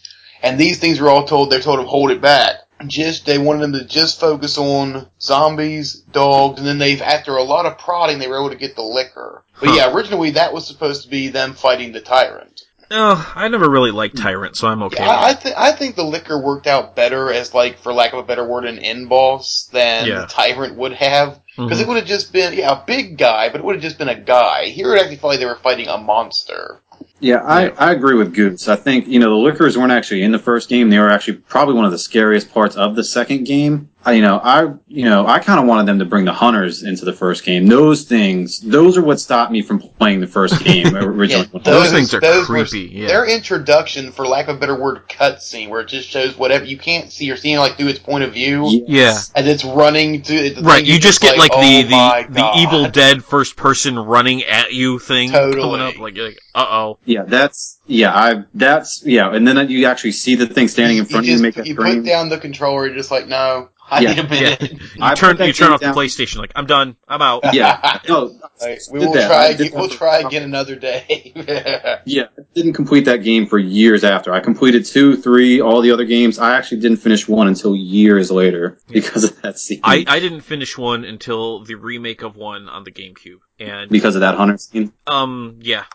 [0.43, 1.49] and these things were all told.
[1.49, 2.55] They're told to hold it back.
[2.87, 7.43] Just they wanted them to just focus on zombies, dogs, and then they've after a
[7.43, 9.43] lot of prodding they were able to get the licker.
[9.59, 9.75] But Huh.
[9.75, 12.61] yeah, originally that was supposed to be them fighting the tyrant.
[12.91, 15.03] Oh, I never really liked Tyrant, so I'm okay.
[15.03, 15.43] Yeah, I, I with it.
[15.43, 18.43] think I think the licker worked out better as like, for lack of a better
[18.47, 20.21] word, an end boss than Yeah.
[20.21, 21.39] the tyrant would have.
[21.55, 21.81] Because Mhm.
[21.81, 24.09] it would have just been yeah a big guy, but it would have just been
[24.09, 24.65] a guy.
[24.65, 26.79] Here it actually felt like they were fighting a monster.
[27.19, 27.71] Yeah, I, Yeah.
[27.77, 28.67] I agree with Goose.
[28.69, 30.89] I think, you know, the lickers weren't actually in the first game.
[30.89, 33.89] They were actually probably one of the scariest parts of the second game.
[34.05, 36.83] I, you know, I, you know, I kind of wanted them to bring the hunters
[36.83, 37.67] into the first game.
[37.67, 41.49] Those things, those are what stopped me from playing the first game originally.
[41.53, 43.07] Yeah, Those things are were- creepy, yeah.
[43.07, 46.77] Their introduction, for lack of a better word, cutscene, where it just shows whatever you
[46.77, 49.17] can't see or seeing like through its point of view, Yeah.
[49.35, 51.89] and it's running to the Right, you is just get like, oh the the,
[52.29, 52.57] the God.
[52.57, 55.61] Evil Dead first person running at you thing Totally.
[55.61, 55.97] coming up.
[55.99, 56.99] Like, like uh oh.
[57.03, 61.05] Yeah, that's, yeah, I, that's, yeah, and then you actually see the thing standing in
[61.05, 61.95] front of you just, and make a you scream.
[62.03, 64.09] put down the controller, you're just like, no, I Yeah.
[64.13, 64.71] need a minute.
[64.99, 66.95] You I turn you turn game off the PlayStation like I'm done.
[67.07, 67.53] I'm out.
[67.53, 69.27] Yeah, no, Like, we will that.
[69.27, 69.45] try.
[69.47, 71.31] Again, we'll try again another day.
[72.05, 74.33] yeah, I didn't complete that game for years after.
[74.33, 76.37] I completed two, three, all the other games.
[76.39, 79.79] I actually didn't finish one until years later because of that scene.
[79.83, 83.39] I, I didn't finish one until the remake of one on the GameCube.
[83.59, 84.91] And because of that hunter scene.
[85.07, 85.85] um yeah.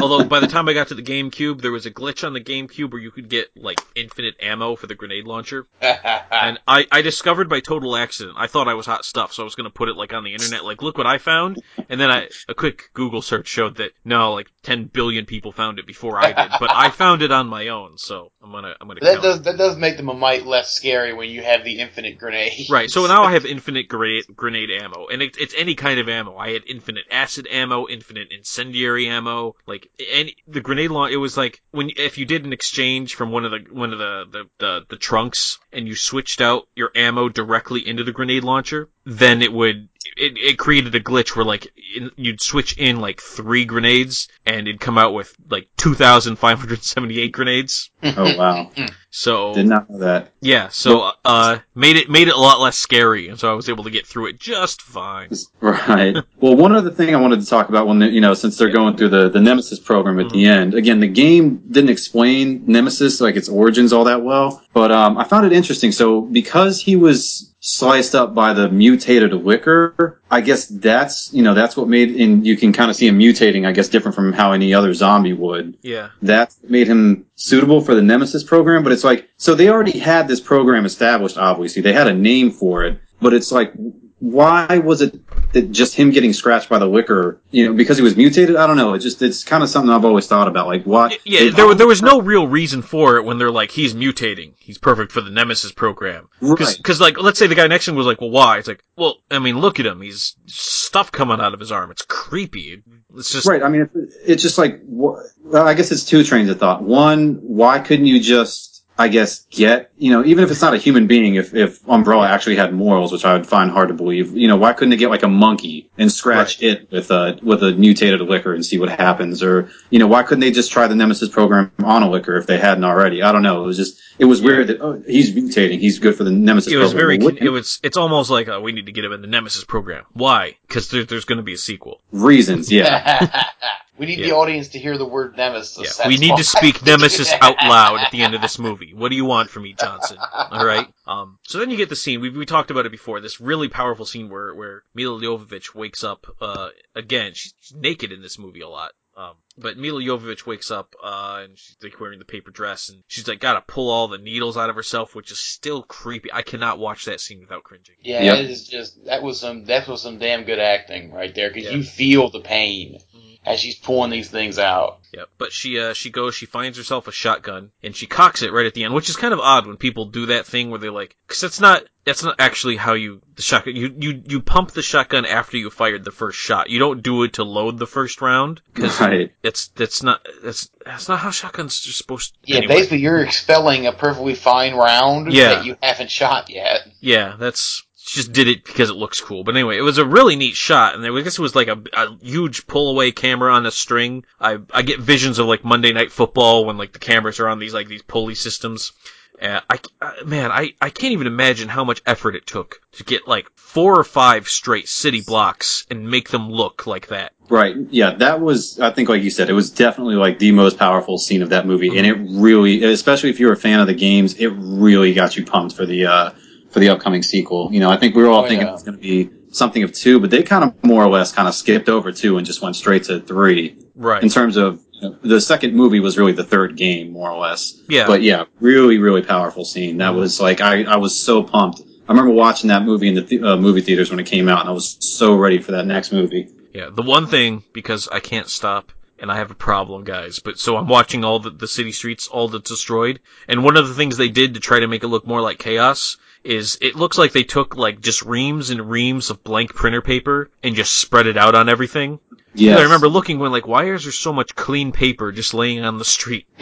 [0.00, 2.40] Although by the time I got to the GameCube, there was a glitch on the
[2.40, 5.66] GameCube where you could get like infinite ammo for the grenade launcher.
[6.32, 8.36] And I, I discovered by total accident.
[8.38, 10.32] I thought I was hot stuff, so I was gonna put it like on the
[10.32, 11.62] internet, like look what I found.
[11.88, 15.78] And then I a quick Google search showed that no, like 10 billion people found
[15.78, 17.98] it before I did, but I found it on my own.
[17.98, 21.12] So I'm gonna I'm gonna that does that does make them a mite less scary
[21.12, 22.52] when you have the infinite grenade.
[22.70, 26.08] Right, so now I have infinite grenade, grenade ammo, and it, it's any kind of
[26.08, 26.36] ammo.
[26.36, 31.12] I had infinite acid ammo, infinite incendiary ammo, like any the grenade launch.
[31.12, 33.98] It was like when if you did an exchange from one of the one of
[33.98, 38.44] the the, the, the trunks and you switched out your ammo directly into the grenade
[38.44, 43.00] launcher, then it would it, it created a glitch where like in, you'd switch in
[43.00, 47.32] like three grenades and it'd come out with like two thousand five hundred seventy eight
[47.32, 47.90] grenades.
[48.02, 48.86] Oh wow, hmm.
[49.10, 50.30] So did not know that.
[50.40, 53.68] yeah, so uh made it made it a lot less scary, and so I was
[53.68, 55.30] able to get through it just fine.
[55.60, 56.16] Right.
[56.40, 58.96] well, one other thing I wanted to talk about when you know since they're going
[58.96, 60.74] through the the Nemesis program at the end.
[60.74, 65.24] Again, the game didn't explain Nemesis like its origins all that well, but um, I
[65.24, 65.90] found it interesting.
[65.90, 71.54] So because he was sliced up by the mutated licker, I guess that's you know
[71.54, 73.66] that's what made and you can kind of see him mutating.
[73.66, 75.76] I guess different from how any other zombie would.
[75.82, 76.10] Yeah.
[76.22, 78.82] that made him suitable for the Nemesis program.
[78.84, 81.82] But it's like, so they already had this program established, obviously.
[81.82, 83.72] They had a name for it, but it's like,
[84.20, 85.18] why was it
[85.52, 88.54] that just him getting scratched by the licker, you know, because he was mutated?
[88.56, 88.92] I don't know.
[88.94, 90.66] It just, it's kind of something I've always thought about.
[90.66, 91.18] Like, why?
[91.24, 94.52] Yeah, there, wa- there was no real reason for it when they're like, he's mutating.
[94.58, 96.28] He's perfect for the Nemesis program.
[96.40, 97.00] Cause, Right.
[97.00, 98.58] like, let's say the guy next to him was like, well, why?
[98.58, 100.00] It's like, well, I mean, look at him.
[100.02, 101.90] He's stuff coming out of his arm.
[101.90, 102.82] It's creepy.
[103.16, 103.62] It's just, Right.
[103.62, 106.82] I mean, it's, it's just like, wh- well, I guess it's two trains of thought.
[106.82, 108.69] One, why couldn't you just,
[109.00, 112.28] I guess, get, you know, even if it's not a human being, if, if Umbrella
[112.28, 114.98] actually had morals, which I would find hard to believe, you know, why couldn't they
[114.98, 118.78] get like a monkey and scratch it with a, with a mutated licker and see
[118.78, 119.42] what happens?
[119.42, 122.46] Or, you know, why couldn't they just try the Nemesis program on a licker if
[122.46, 123.22] they hadn't already?
[123.22, 123.62] I don't know.
[123.64, 125.80] It was just, it was weird that, oh, he's mutating.
[125.80, 127.20] He's good for the Nemesis It was program.
[127.22, 127.38] very.
[127.40, 127.80] It was.
[127.82, 130.04] It's almost like uh, we need to get him in the Nemesis program.
[130.12, 130.58] Why?
[130.68, 132.02] Because there, there's going to be a sequel.
[132.12, 133.46] reasons, yeah.
[134.00, 134.28] we need Yeah.
[134.28, 135.98] the audience to hear the word nemesis.
[136.00, 136.36] Yeah, we need why.
[136.38, 138.94] to speak Nemesis out loud at the end of this movie.
[138.94, 140.16] What do you want from me, Johnson?
[140.18, 140.88] All right.
[141.06, 141.38] Um.
[141.42, 142.20] So then you get the scene.
[142.20, 143.20] We we talked about it before.
[143.20, 146.26] This really powerful scene where where Milla Jovovich wakes up.
[146.40, 146.70] Uh.
[146.96, 148.92] Again, she's naked in this movie a lot.
[149.16, 149.34] Um.
[149.58, 150.94] But Milla Jovovich wakes up.
[151.02, 151.42] Uh.
[151.44, 154.16] And she's like wearing the paper dress, and she's like got to pull all the
[154.18, 156.32] needles out of herself, which is still creepy.
[156.32, 157.96] I cannot watch that scene without cringing.
[158.00, 158.38] Yeah, Yep.
[158.38, 161.64] it is just that was some that was some damn good acting right there because
[161.70, 161.76] Yeah.
[161.76, 163.29] you feel the pain Mhm.
[163.44, 164.98] As she's pulling these things out.
[165.12, 168.52] Yeah, but she uh she goes, she finds herself a shotgun and she cocks it
[168.52, 170.78] right at the end, which is kind of odd when people do that thing where
[170.78, 174.40] they like, because that's not that's not actually how you the shotgun you you you
[174.40, 176.70] pump the shotgun after you fired the first shot.
[176.70, 179.32] You don't do it to load the first round because Right.
[179.42, 182.34] it's that's not that's that's not how shotguns are supposed.
[182.34, 182.74] to Yeah, anyway.
[182.76, 185.54] basically you're expelling a perfectly fine round Yeah.
[185.54, 186.80] that you haven't shot yet.
[187.00, 189.44] Yeah, that's she just did it because it looks cool.
[189.44, 191.82] But anyway, it was a really neat shot, and I guess it was like a,
[191.94, 194.24] a huge pull away camera on a string.
[194.40, 197.58] I I get visions of like Monday Night Football when like the cameras are on
[197.58, 198.92] these like these pulley systems.
[199.40, 203.04] Uh, I uh, man, I I can't even imagine how much effort it took to
[203.04, 207.32] get like four or five straight city blocks and make them look like that.
[207.48, 207.76] Right.
[207.90, 211.18] Yeah, that was, I think, like you said, it was definitely like the most powerful
[211.18, 211.96] scene of that movie.
[211.96, 215.44] And it really, especially if you're a fan of the games, it really got you
[215.44, 216.30] pumped for the, uh,
[216.70, 217.68] for the upcoming sequel.
[217.72, 218.74] You know, I think we were all Oh, thinking yeah.
[218.74, 221.48] it's going to be something of two, but they kind of more or less kind
[221.48, 224.22] of skipped over two and just went straight to three Right.
[224.22, 227.38] in terms of you know, the second movie was really the third game, more or
[227.38, 227.80] less.
[227.88, 228.06] Yeah.
[228.06, 229.98] But yeah, really, really powerful scene.
[229.98, 231.80] That was like, I, I was so pumped.
[232.08, 234.60] I remember watching that movie in the th- uh, movie theaters when it came out,
[234.60, 236.48] and I was so ready for that next movie.
[236.74, 240.38] Yeah, the one thing because I can't stop and I have a problem, guys.
[240.38, 243.86] But so I'm watching all the, the city streets, all that's destroyed, and one of
[243.88, 246.96] the things they did to try to make it look more like chaos is it
[246.96, 250.94] looks like they took like just reams and reams of blank printer paper and just
[250.94, 252.18] spread it out on everything.
[252.54, 255.84] Yeah, I remember looking when like, why is there so much clean paper just laying
[255.84, 256.46] on the street?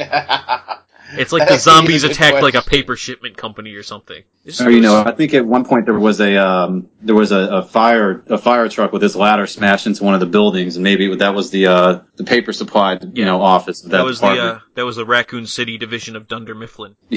[1.10, 4.24] It's like the zombies attacked like a paper shipment company or something.
[4.44, 7.32] It's- Or, you know, I think at one point there was a um, there was
[7.32, 10.76] a, a fire a fire truck with this ladder smashed into one of the buildings,
[10.76, 13.24] and maybe that was the uh, the paper supply you Yeah.
[13.24, 16.28] know office of that, that was the uh, that was the Raccoon City division of
[16.28, 16.94] Dunder Mifflin.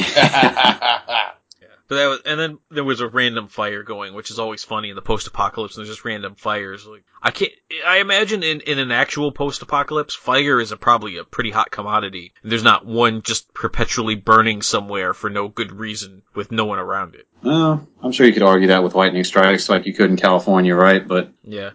[1.92, 4.92] But that was, and then there was a random fire going, which is always funny
[4.92, 5.76] in the post-apocalypse.
[5.76, 6.88] And There's just random fires.
[6.88, 7.52] Like I can't,
[7.86, 12.32] I imagine in, in an actual post-apocalypse, fire is a, probably a pretty hot commodity.
[12.46, 17.16] There's not one just perpetually burning somewhere for no good reason with no one around
[17.16, 17.28] it.
[17.44, 20.76] Well, I'm sure you could argue that with lightning strikes like you could in California,
[20.76, 21.06] right?
[21.06, 21.72] But Yeah.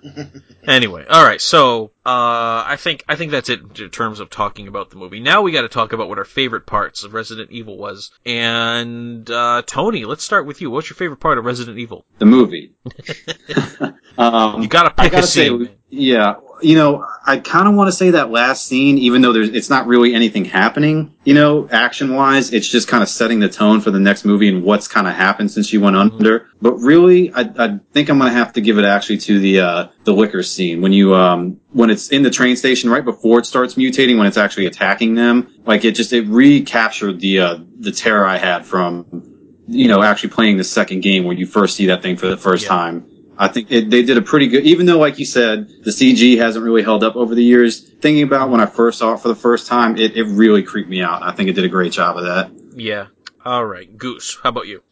[0.66, 1.40] anyway, all right.
[1.40, 5.18] So uh, I think I think that's it in terms of talking about the movie.
[5.18, 8.12] Now we got to talk about what our favorite parts of Resident Evil was.
[8.24, 10.70] And uh, Tony, let's start with you.
[10.70, 12.04] What's your favorite part of Resident Evil?
[12.18, 12.74] the movie.
[14.18, 15.68] um, You gotta pick a gotta say, scene.
[15.90, 19.50] yeah, you know, I kind of want to say that last scene, even though there's,
[19.50, 23.48] it's not really anything happening, you know, action wise, it's just kind of setting the
[23.48, 26.16] tone for the next movie and what's kind of happened since she went Mm-hmm.
[26.16, 26.48] under.
[26.62, 29.88] But really, I, I think I'm gonna have to give it actually to the uh,
[30.04, 33.44] the licker scene when you um when it's in the train station right before it
[33.46, 35.52] starts mutating when it's actually attacking them.
[35.66, 39.34] Like it just it recaptured the uh, the terror I had from
[39.68, 42.36] you know, actually playing the second game where you first see that thing for the
[42.36, 42.68] first Yeah.
[42.70, 43.06] time.
[43.38, 46.38] I think it, they did a pretty good, even though, like you said, the CG
[46.38, 47.80] hasn't really held up over the years.
[47.80, 50.88] Thinking about when I first saw it for the first time, it, it really creeped
[50.88, 51.22] me out.
[51.22, 52.50] I think it did a great job of that.
[52.74, 53.08] Yeah.
[53.44, 54.38] All right, Goose.
[54.42, 54.82] How about you?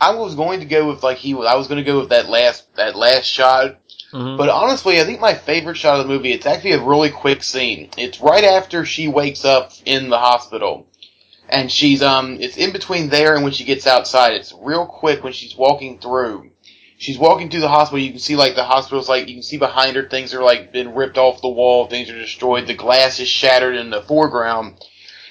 [0.00, 1.46] I was going to go with like he was.
[1.46, 3.76] I was going to go with that last that last shot.
[4.12, 4.36] Mhm.
[4.38, 6.32] But honestly, I think my favorite shot of the movie.
[6.32, 7.90] It's actually a really quick scene.
[7.96, 10.87] It's right after she wakes up in the hospital,
[11.48, 12.38] and she's um.
[12.40, 14.34] It's in between there and when she gets outside.
[14.34, 16.50] It's real quick when she's walking through.
[16.98, 18.00] She's walking through the hospital.
[18.00, 20.72] You can see like the hospital's like you can see behind her things are like
[20.72, 21.86] been ripped off the wall.
[21.86, 22.66] Things are destroyed.
[22.66, 24.84] The glass is shattered in the foreground.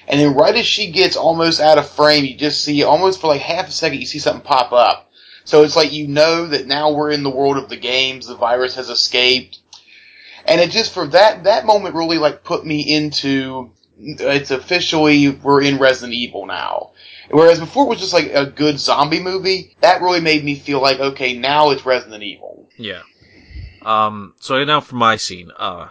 [0.07, 3.27] And then right as she gets almost out of frame, you just see almost for
[3.27, 5.11] like half a second, you see something pop up.
[5.43, 8.27] So it's like you know that now we're in the world of the games.
[8.27, 9.59] The virus has escaped,
[10.45, 15.61] and it just for that that moment really like put me into it's officially we're
[15.61, 16.91] in Resident Evil now.
[17.29, 19.75] Whereas before it was just like a good zombie movie.
[19.81, 22.69] That really made me feel like okay, now it's Resident Evil.
[22.77, 23.01] Yeah.
[23.81, 24.33] Um.
[24.39, 25.51] So now for my scene.
[25.57, 25.89] Uh,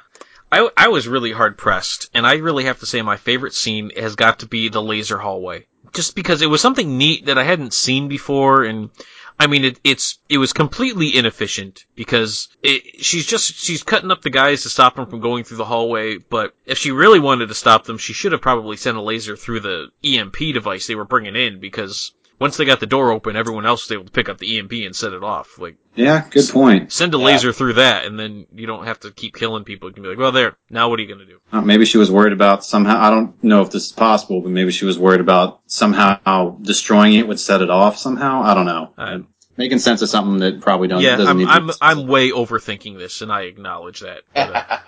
[0.50, 3.90] I I, was really hard pressed, and I really have to say my favorite scene
[3.96, 5.66] has got to be the laser hallway.
[5.92, 8.90] Just because it was something neat that I hadn't seen before, and
[9.38, 14.22] I mean, it, it's it was completely inefficient because it, she's just she's cutting up
[14.22, 16.16] the guys to stop them from going through the hallway.
[16.16, 19.36] But if she really wanted to stop them, she should have probably sent a laser
[19.36, 23.36] through the EMP device they were bringing in because once they got the door open,
[23.36, 25.58] everyone else was able to pick up the EMP and set it off.
[25.58, 26.92] Like Yeah, good point.
[26.92, 27.24] send a Yeah.
[27.24, 29.88] laser through that, and then you don't have to keep killing people.
[29.88, 30.56] You can be like, well, there.
[30.70, 31.38] Now what are you gonna do?
[31.52, 33.00] Uh, maybe she was worried about somehow.
[33.00, 37.14] I don't know if this is possible, but maybe she was worried about somehow destroying
[37.14, 38.42] it would set it off somehow.
[38.42, 38.90] I don't know.
[38.98, 39.22] I-
[39.58, 41.00] Making sense of something that probably don't.
[41.00, 44.20] yeah, doesn't I'm need to I'm I'm way overthinking this, and I acknowledge that.
[44.34, 44.78] But, uh,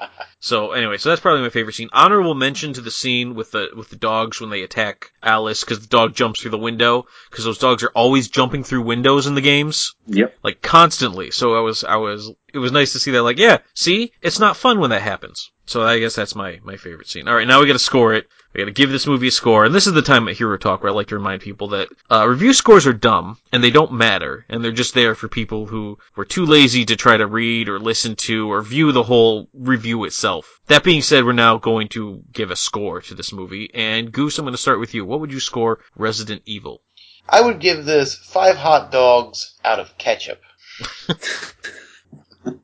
[0.40, 1.88] so anyway, so that's probably my favorite scene.
[1.92, 5.80] Honorable mention to the scene with the with the dogs when they attack Alice because
[5.80, 9.34] the dog jumps through the window because those dogs are always jumping through windows in
[9.34, 10.36] the games Yep.
[10.42, 11.30] like constantly.
[11.30, 13.22] So I was I was it was nice to see that.
[13.22, 15.52] Like yeah, see, it's not fun when that happens.
[15.64, 17.28] So I guess that's my my favorite scene.
[17.28, 18.26] All right, now we got to score it.
[18.52, 20.56] We got to give this movie a score, and this is the time at Hero
[20.56, 23.70] Talk where I like to remind people that uh, review scores are dumb and they
[23.70, 27.26] don't matter, and they're just there for people who were too lazy to try to
[27.28, 30.58] read or listen to or view the whole review itself.
[30.66, 34.38] That being said, we're now going to give a score to this movie, and Goose,
[34.38, 35.04] I'm going to start with you.
[35.04, 36.82] What would you score Resident Evil?
[37.28, 40.40] I would give this five hot dogs out of ketchup.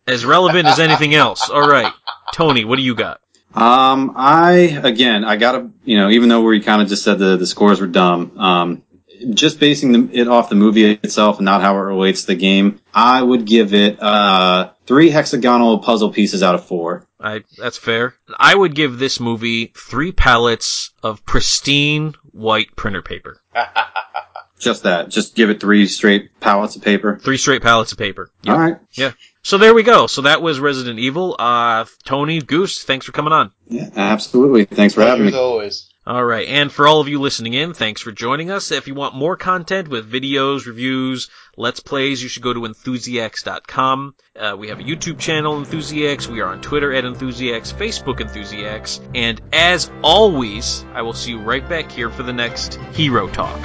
[0.07, 1.51] As relevant as anything else.
[1.51, 1.93] All right,
[2.33, 3.21] Tony, what do you got?
[3.55, 7.37] Um, I again, I gotta, you know, even though we kind of just said the
[7.37, 8.83] the scores were dumb, um,
[9.31, 12.35] just basing the, it off the movie itself and not how it relates to the
[12.35, 17.07] game, I would give it uh three hexagonal puzzle pieces out of four.
[17.21, 18.15] I that's fair.
[18.37, 23.41] I would give this movie three pallets of pristine white printer paper.
[24.59, 25.11] Just that.
[25.11, 27.19] Just give it three straight pallets of paper.
[27.19, 28.31] Three straight pallets of paper.
[28.43, 28.55] Yep.
[28.55, 28.79] All right.
[28.93, 29.13] Yeah.
[29.45, 30.07] So there we go.
[30.07, 31.37] So that was Resident Evil.
[31.39, 33.53] Uh, Tony Goose, thanks for coming on.
[33.69, 34.65] Yeah, absolutely.
[34.65, 35.39] Thanks for having Pleasure as me.
[35.39, 35.91] always.
[36.07, 38.71] All right, and for all of you listening in, thanks for joining us.
[38.71, 44.15] If you want more content with videos, reviews, let's plays, you should go to enthusiacs.com.
[44.39, 46.29] Uh, we have a YouTube channel, Enthusiacs.
[46.29, 51.39] We are on Twitter at Enthusiacs, Facebook Enthusiacs, and as always, I will see you
[51.39, 53.59] right back here for the next Hero Talk.